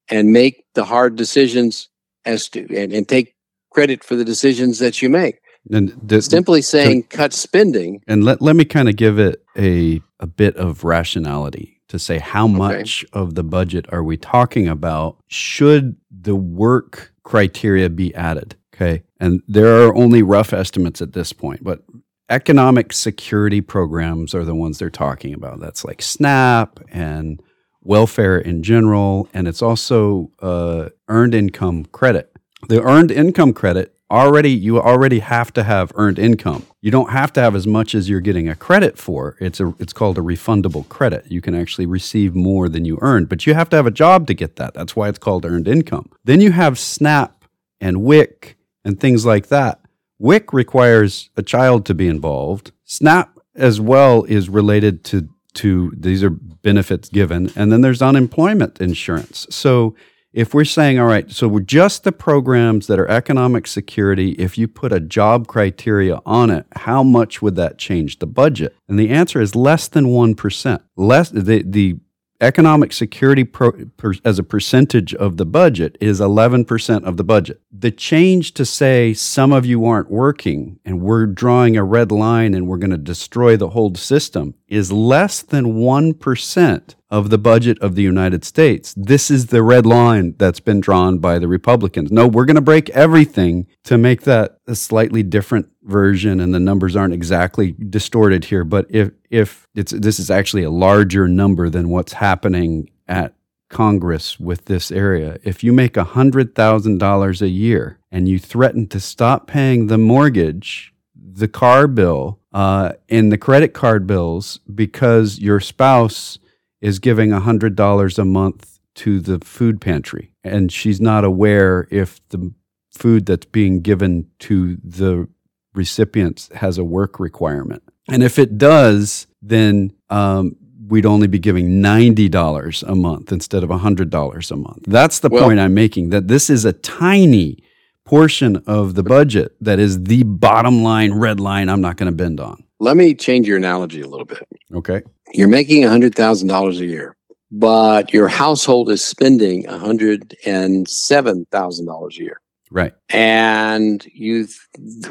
and 0.09 0.31
make 0.31 0.63
the 0.75 0.85
hard 0.85 1.15
decisions 1.15 1.89
as 2.25 2.47
to 2.49 2.61
and, 2.75 2.93
and 2.93 3.07
take 3.07 3.35
credit 3.71 4.03
for 4.03 4.15
the 4.15 4.25
decisions 4.25 4.79
that 4.79 5.01
you 5.01 5.09
make. 5.09 5.39
And 5.69 5.89
the, 6.01 6.21
simply 6.21 6.61
saying 6.61 7.03
to, 7.03 7.09
cut 7.09 7.33
spending. 7.33 8.01
And 8.07 8.23
let, 8.23 8.41
let 8.41 8.55
me 8.55 8.65
kind 8.65 8.89
of 8.89 8.95
give 8.95 9.19
it 9.19 9.43
a, 9.57 10.01
a 10.19 10.27
bit 10.27 10.55
of 10.55 10.83
rationality 10.83 11.81
to 11.89 11.99
say 11.99 12.19
how 12.19 12.47
much 12.47 13.03
okay. 13.03 13.19
of 13.19 13.35
the 13.35 13.43
budget 13.43 13.85
are 13.91 14.03
we 14.03 14.17
talking 14.17 14.67
about? 14.67 15.17
Should 15.27 15.97
the 16.09 16.35
work 16.35 17.13
criteria 17.23 17.89
be 17.89 18.15
added? 18.15 18.55
Okay. 18.73 19.03
And 19.19 19.43
there 19.47 19.85
are 19.85 19.95
only 19.95 20.23
rough 20.23 20.53
estimates 20.53 21.01
at 21.01 21.13
this 21.13 21.33
point, 21.33 21.63
but 21.63 21.83
economic 22.29 22.93
security 22.93 23.61
programs 23.61 24.33
are 24.33 24.45
the 24.45 24.55
ones 24.55 24.79
they're 24.79 24.89
talking 24.89 25.33
about. 25.33 25.59
That's 25.59 25.85
like 25.85 26.01
SNAP 26.01 26.79
and 26.89 27.41
welfare 27.83 28.37
in 28.37 28.63
general, 28.63 29.27
and 29.33 29.47
it's 29.47 29.61
also 29.61 30.31
uh, 30.41 30.89
earned 31.09 31.35
income 31.35 31.85
credit. 31.85 32.31
The 32.69 32.81
earned 32.81 33.11
income 33.11 33.53
credit 33.53 33.95
already 34.11 34.51
you 34.51 34.79
already 34.79 35.19
have 35.19 35.53
to 35.53 35.63
have 35.63 35.91
earned 35.95 36.19
income. 36.19 36.65
You 36.81 36.91
don't 36.91 37.11
have 37.11 37.31
to 37.33 37.41
have 37.41 37.55
as 37.55 37.65
much 37.65 37.95
as 37.95 38.09
you're 38.09 38.19
getting 38.19 38.49
a 38.49 38.55
credit 38.55 38.97
for. 38.97 39.37
It's 39.39 39.59
a 39.59 39.73
it's 39.79 39.93
called 39.93 40.17
a 40.17 40.21
refundable 40.21 40.87
credit. 40.89 41.31
You 41.31 41.41
can 41.41 41.55
actually 41.55 41.85
receive 41.85 42.35
more 42.35 42.69
than 42.69 42.85
you 42.85 42.99
earned, 43.01 43.29
but 43.29 43.47
you 43.47 43.53
have 43.53 43.69
to 43.69 43.75
have 43.77 43.87
a 43.87 43.91
job 43.91 44.27
to 44.27 44.33
get 44.33 44.57
that. 44.57 44.73
That's 44.73 44.95
why 44.95 45.09
it's 45.09 45.17
called 45.17 45.45
earned 45.45 45.67
income. 45.67 46.11
Then 46.23 46.41
you 46.41 46.51
have 46.51 46.77
SNAP 46.77 47.45
and 47.79 48.03
WIC 48.03 48.57
and 48.83 48.99
things 48.99 49.25
like 49.25 49.47
that. 49.47 49.79
WIC 50.19 50.53
requires 50.53 51.29
a 51.35 51.41
child 51.41 51.85
to 51.87 51.93
be 51.95 52.07
involved. 52.07 52.71
SNAP 52.83 53.39
as 53.55 53.81
well 53.81 54.23
is 54.25 54.49
related 54.49 55.03
to 55.05 55.29
to 55.53 55.91
these 55.97 56.23
are 56.23 56.29
benefits 56.29 57.09
given 57.09 57.51
and 57.55 57.71
then 57.71 57.81
there's 57.81 58.01
unemployment 58.01 58.79
insurance. 58.79 59.47
So 59.49 59.95
if 60.33 60.53
we're 60.53 60.63
saying, 60.63 60.99
all 60.99 61.07
right, 61.07 61.29
so 61.29 61.47
we're 61.47 61.59
just 61.59 62.03
the 62.03 62.11
programs 62.11 62.87
that 62.87 62.99
are 62.99 63.07
economic 63.09 63.67
security, 63.67 64.31
if 64.33 64.57
you 64.57 64.67
put 64.67 64.93
a 64.93 64.99
job 64.99 65.47
criteria 65.47 66.21
on 66.25 66.49
it, 66.49 66.65
how 66.77 67.03
much 67.03 67.41
would 67.41 67.55
that 67.55 67.77
change 67.77 68.19
the 68.19 68.27
budget? 68.27 68.75
And 68.87 68.97
the 68.97 69.09
answer 69.09 69.41
is 69.41 69.55
less 69.55 69.87
than 69.87 70.05
1%. 70.05 70.81
Less, 70.95 71.29
the, 71.29 71.63
the 71.63 71.97
economic 72.39 72.91
security 72.91 73.43
pro, 73.43 73.71
per, 73.97 74.13
as 74.25 74.39
a 74.39 74.43
percentage 74.43 75.13
of 75.13 75.37
the 75.37 75.45
budget 75.45 75.97
is 76.01 76.19
11% 76.19 77.03
of 77.03 77.17
the 77.17 77.23
budget. 77.23 77.61
The 77.71 77.91
change 77.91 78.53
to 78.55 78.65
say 78.65 79.13
some 79.13 79.51
of 79.51 79.65
you 79.65 79.85
aren't 79.85 80.09
working 80.09 80.79
and 80.83 81.01
we're 81.01 81.27
drawing 81.27 81.77
a 81.77 81.83
red 81.83 82.11
line 82.11 82.53
and 82.53 82.67
we're 82.67 82.77
going 82.77 82.91
to 82.91 82.97
destroy 82.97 83.55
the 83.55 83.69
whole 83.69 83.93
system 83.95 84.55
is 84.67 84.91
less 84.91 85.41
than 85.41 85.75
1% 85.75 86.95
of 87.11 87.29
the 87.29 87.37
budget 87.37 87.77
of 87.79 87.95
the 87.95 88.01
United 88.01 88.45
States. 88.45 88.95
This 88.95 89.29
is 89.29 89.47
the 89.47 89.61
red 89.61 89.85
line 89.85 90.33
that's 90.37 90.61
been 90.61 90.79
drawn 90.79 91.19
by 91.19 91.37
the 91.37 91.47
Republicans. 91.47 92.09
No, 92.09 92.25
we're 92.25 92.45
going 92.45 92.55
to 92.55 92.61
break 92.61 92.89
everything 92.91 93.67
to 93.83 93.97
make 93.97 94.21
that 94.21 94.57
a 94.65 94.75
slightly 94.75 95.21
different 95.21 95.69
version 95.83 96.39
and 96.39 96.53
the 96.53 96.59
numbers 96.59 96.95
aren't 96.95 97.13
exactly 97.13 97.73
distorted 97.73 98.45
here, 98.45 98.63
but 98.63 98.85
if 98.89 99.11
if 99.29 99.67
it's 99.75 99.91
this 99.91 100.19
is 100.19 100.31
actually 100.31 100.63
a 100.63 100.69
larger 100.69 101.27
number 101.27 101.69
than 101.69 101.89
what's 101.89 102.13
happening 102.13 102.89
at 103.07 103.33
Congress 103.69 104.39
with 104.39 104.65
this 104.65 104.91
area. 104.91 105.39
If 105.43 105.63
you 105.63 105.73
make 105.73 105.93
$100,000 105.93 107.41
a 107.41 107.47
year 107.47 107.99
and 108.11 108.29
you 108.29 108.37
threaten 108.37 108.87
to 108.87 108.99
stop 108.99 109.47
paying 109.47 109.87
the 109.87 109.97
mortgage, 109.97 110.93
the 111.15 111.47
car 111.47 111.87
bill, 111.87 112.39
uh, 112.53 112.91
and 113.07 113.31
the 113.31 113.37
credit 113.37 113.73
card 113.73 114.05
bills 114.05 114.59
because 114.75 115.39
your 115.39 115.61
spouse 115.61 116.37
is 116.81 116.99
giving 116.99 117.29
$100 117.29 118.19
a 118.19 118.25
month 118.25 118.79
to 118.93 119.19
the 119.19 119.39
food 119.39 119.79
pantry 119.79 120.31
and 120.43 120.71
she's 120.71 120.99
not 120.99 121.23
aware 121.23 121.87
if 121.91 122.19
the 122.29 122.53
food 122.91 123.25
that's 123.25 123.45
being 123.45 123.81
given 123.81 124.27
to 124.39 124.77
the 124.83 125.27
recipients 125.73 126.49
has 126.55 126.77
a 126.77 126.83
work 126.83 127.19
requirement. 127.19 127.83
And 128.09 128.23
if 128.23 128.37
it 128.37 128.57
does, 128.57 129.27
then 129.41 129.93
um, 130.09 130.55
we'd 130.87 131.05
only 131.05 131.27
be 131.27 131.39
giving 131.39 131.81
$90 131.81 132.83
a 132.87 132.95
month 132.95 133.31
instead 133.31 133.63
of 133.63 133.69
$100 133.69 134.51
a 134.51 134.55
month. 134.55 134.83
That's 134.87 135.19
the 135.19 135.29
well, 135.29 135.43
point 135.43 135.59
I'm 135.59 135.73
making 135.73 136.09
that 136.09 136.27
this 136.27 136.49
is 136.49 136.65
a 136.65 136.73
tiny 136.73 137.63
portion 138.03 138.57
of 138.67 138.95
the 138.95 139.03
budget 139.03 139.55
that 139.61 139.79
is 139.79 140.03
the 140.03 140.23
bottom 140.23 140.83
line 140.83 141.13
red 141.13 141.39
line 141.39 141.69
I'm 141.69 141.81
not 141.81 141.97
going 141.97 142.11
to 142.11 142.15
bend 142.15 142.39
on. 142.39 142.63
Let 142.79 142.97
me 142.97 143.13
change 143.13 143.47
your 143.47 143.57
analogy 143.57 144.01
a 144.01 144.07
little 144.07 144.25
bit. 144.25 144.45
Okay. 144.73 145.03
You're 145.33 145.47
making 145.47 145.83
$100,000 145.83 146.79
a 146.79 146.85
year, 146.85 147.15
but 147.51 148.13
your 148.13 148.27
household 148.27 148.89
is 148.89 149.01
spending 149.03 149.65
$107,000 149.65 152.09
a 152.09 152.23
year. 152.23 152.41
Right. 152.73 152.93
And 153.09 154.05
you, 154.13 154.47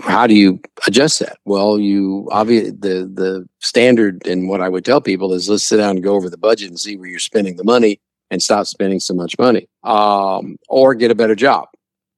how 0.00 0.26
do 0.26 0.34
you 0.34 0.60
adjust 0.86 1.20
that? 1.20 1.36
Well, 1.44 1.78
you 1.78 2.26
obviously 2.32 2.70
the 2.70 3.06
the 3.12 3.46
standard 3.58 4.26
and 4.26 4.48
what 4.48 4.62
I 4.62 4.70
would 4.70 4.82
tell 4.82 5.02
people 5.02 5.34
is 5.34 5.50
let's 5.50 5.62
sit 5.62 5.76
down 5.76 5.96
and 5.96 6.02
go 6.02 6.14
over 6.14 6.30
the 6.30 6.38
budget 6.38 6.70
and 6.70 6.80
see 6.80 6.96
where 6.96 7.10
you're 7.10 7.18
spending 7.18 7.56
the 7.56 7.64
money 7.64 8.00
and 8.30 8.42
stop 8.42 8.66
spending 8.66 8.98
so 8.98 9.12
much 9.12 9.38
money, 9.38 9.68
um, 9.82 10.56
or 10.70 10.94
get 10.94 11.10
a 11.10 11.14
better 11.14 11.34
job, 11.34 11.68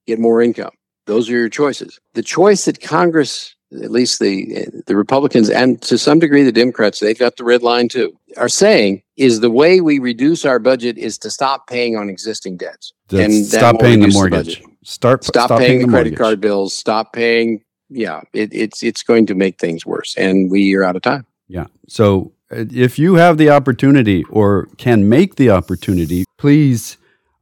get 0.07 0.17
more 0.17 0.41
income. 0.41 0.71
Those 1.07 1.29
are 1.29 1.33
your 1.33 1.49
choices. 1.49 1.99
The 2.13 2.23
choice 2.23 2.63
that 2.63 2.81
Congress 2.81 3.53
at 3.81 3.91
least 3.91 4.19
the 4.19 4.65
the 4.85 4.95
Republicans 4.95 5.49
and 5.49 5.81
to 5.83 5.97
some 5.97 6.19
degree 6.19 6.43
the 6.43 6.51
Democrats, 6.51 6.99
they've 6.99 7.17
got 7.17 7.37
the 7.37 7.43
red 7.43 7.63
line 7.63 7.87
too, 7.87 8.17
are 8.37 8.49
saying 8.49 9.01
is 9.17 9.39
the 9.39 9.49
way 9.49 9.81
we 9.81 9.99
reduce 9.99 10.45
our 10.45 10.59
budget 10.59 10.97
is 10.97 11.17
to 11.19 11.31
stop 11.31 11.67
paying 11.67 11.95
on 11.95 12.09
existing 12.09 12.57
debts 12.57 12.93
and 13.11 13.45
stop 13.45 13.79
paying 13.79 14.01
the 14.01 14.07
mortgage. 14.07 14.61
The 14.61 14.67
start 14.83 15.23
stop, 15.23 15.47
stop 15.47 15.59
paying, 15.59 15.79
paying, 15.79 15.81
the 15.81 15.87
credit 15.87 16.11
mortgage. 16.11 16.17
card 16.17 16.41
bills. 16.41 16.73
Stop 16.73 17.13
paying. 17.13 17.63
Yeah, 17.89 18.21
it, 18.33 18.53
it's 18.53 18.83
it's 18.83 19.03
going 19.03 19.25
to 19.27 19.35
make 19.35 19.59
things 19.59 19.85
worse, 19.85 20.15
and 20.17 20.49
we 20.49 20.73
are 20.75 20.83
out 20.83 20.95
of 20.95 21.01
time. 21.01 21.25
Yeah. 21.47 21.67
So 21.87 22.33
uh, 22.51 22.65
if 22.71 22.97
you 22.97 23.15
have 23.15 23.37
the 23.37 23.49
opportunity 23.49 24.23
or 24.29 24.67
can 24.77 25.09
make 25.09 25.35
the 25.35 25.51
opportunity, 25.51 26.25
please 26.37 26.97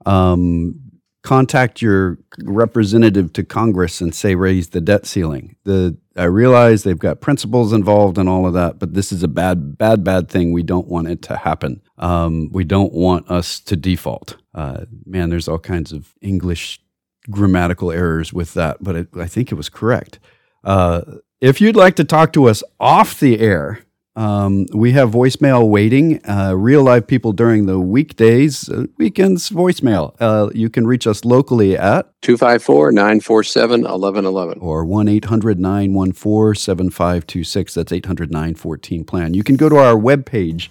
um, 0.05 0.80
contact 1.23 1.81
your 1.81 2.17
representative 2.39 3.31
to 3.33 3.43
Congress 3.43 4.01
and 4.01 4.13
say 4.13 4.35
raise 4.35 4.69
the 4.69 4.81
debt 4.81 5.05
ceiling. 5.05 5.55
The 5.63 5.97
I 6.17 6.25
realize 6.25 6.83
they've 6.83 6.97
got 6.99 7.21
principles 7.21 7.71
involved 7.71 8.17
and 8.17 8.27
all 8.27 8.45
of 8.45 8.53
that, 8.53 8.79
but 8.79 8.93
this 8.93 9.11
is 9.11 9.23
a 9.23 9.29
bad, 9.29 9.77
bad, 9.77 10.03
bad 10.03 10.29
thing. 10.29 10.51
We 10.51 10.63
don't 10.63 10.87
want 10.87 11.07
it 11.07 11.21
to 11.23 11.37
happen. 11.37 11.81
Um, 11.97 12.49
we 12.51 12.65
don't 12.65 12.91
want 12.91 13.31
us 13.31 13.61
to 13.61 13.77
default. 13.77 14.35
Uh, 14.53 14.85
man, 15.05 15.29
there's 15.29 15.47
all 15.47 15.59
kinds 15.59 15.93
of 15.93 16.13
English 16.21 16.81
grammatical 17.29 17.91
errors 17.91 18.33
with 18.33 18.53
that, 18.55 18.77
but 18.81 18.95
it, 18.95 19.07
I 19.15 19.27
think 19.27 19.51
it 19.51 19.55
was 19.55 19.69
correct. 19.69 20.19
Uh, 20.63 21.01
if 21.39 21.61
you'd 21.61 21.77
like 21.77 21.95
to 21.95 22.03
talk 22.03 22.33
to 22.33 22.49
us 22.49 22.61
off 22.79 23.19
the 23.19 23.39
air, 23.39 23.79
um, 24.15 24.65
we 24.73 24.91
have 24.91 25.11
voicemail 25.11 25.69
waiting, 25.69 26.19
uh, 26.27 26.53
real 26.55 26.83
live 26.83 27.07
people 27.07 27.31
during 27.31 27.65
the 27.65 27.79
weekdays, 27.79 28.67
uh, 28.67 28.87
weekends 28.97 29.49
voicemail. 29.49 30.13
Uh, 30.19 30.49
you 30.53 30.69
can 30.69 30.85
reach 30.85 31.07
us 31.07 31.23
locally 31.23 31.77
at 31.77 32.11
254 32.21 32.91
947 32.91 33.83
1111 33.83 34.59
or 34.59 34.83
1 34.83 35.07
800 35.07 35.59
914 35.59 36.55
7526. 36.55 37.73
That's 37.73 37.93
800 37.93 38.31
914 38.31 39.05
plan. 39.05 39.33
You 39.33 39.43
can 39.43 39.55
go 39.55 39.69
to 39.69 39.77
our 39.77 39.95
webpage, 39.95 40.67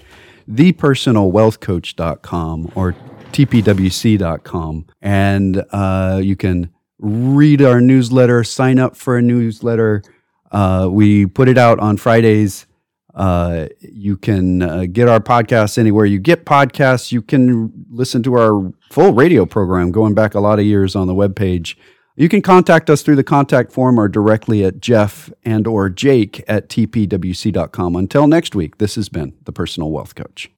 thepersonalwealthcoach.com 0.50 2.72
or 2.74 2.94
tpwc.com, 3.32 4.86
and 5.00 5.64
uh, 5.70 6.20
you 6.22 6.36
can 6.36 6.68
read 6.98 7.62
our 7.62 7.80
newsletter, 7.80 8.44
sign 8.44 8.78
up 8.78 8.96
for 8.96 9.16
a 9.16 9.22
newsletter. 9.22 10.02
Uh, 10.52 10.88
we 10.90 11.24
put 11.24 11.48
it 11.48 11.56
out 11.56 11.78
on 11.78 11.96
Fridays 11.96 12.66
uh, 13.14 13.66
you 13.80 14.16
can 14.16 14.62
uh, 14.62 14.86
get 14.90 15.08
our 15.08 15.20
podcasts 15.20 15.78
anywhere 15.78 16.04
you 16.04 16.18
get 16.18 16.44
podcasts. 16.44 17.12
You 17.12 17.22
can 17.22 17.72
listen 17.90 18.22
to 18.24 18.34
our 18.34 18.72
full 18.90 19.12
radio 19.12 19.46
program 19.46 19.90
going 19.90 20.14
back 20.14 20.34
a 20.34 20.40
lot 20.40 20.58
of 20.58 20.64
years 20.64 20.94
on 20.94 21.06
the 21.06 21.14
webpage. 21.14 21.76
You 22.16 22.28
can 22.28 22.42
contact 22.42 22.90
us 22.90 23.02
through 23.02 23.16
the 23.16 23.24
contact 23.24 23.72
form 23.72 23.98
or 23.98 24.08
directly 24.08 24.64
at 24.64 24.80
Jeff 24.80 25.32
and 25.44 25.66
or 25.66 25.88
Jake 25.88 26.44
at 26.46 26.68
tpwc.com. 26.68 27.96
Until 27.96 28.26
next 28.26 28.54
week, 28.54 28.78
this 28.78 28.94
has 28.96 29.08
been 29.08 29.32
the 29.44 29.52
Personal 29.52 29.90
Wealth 29.90 30.14
Coach. 30.14 30.50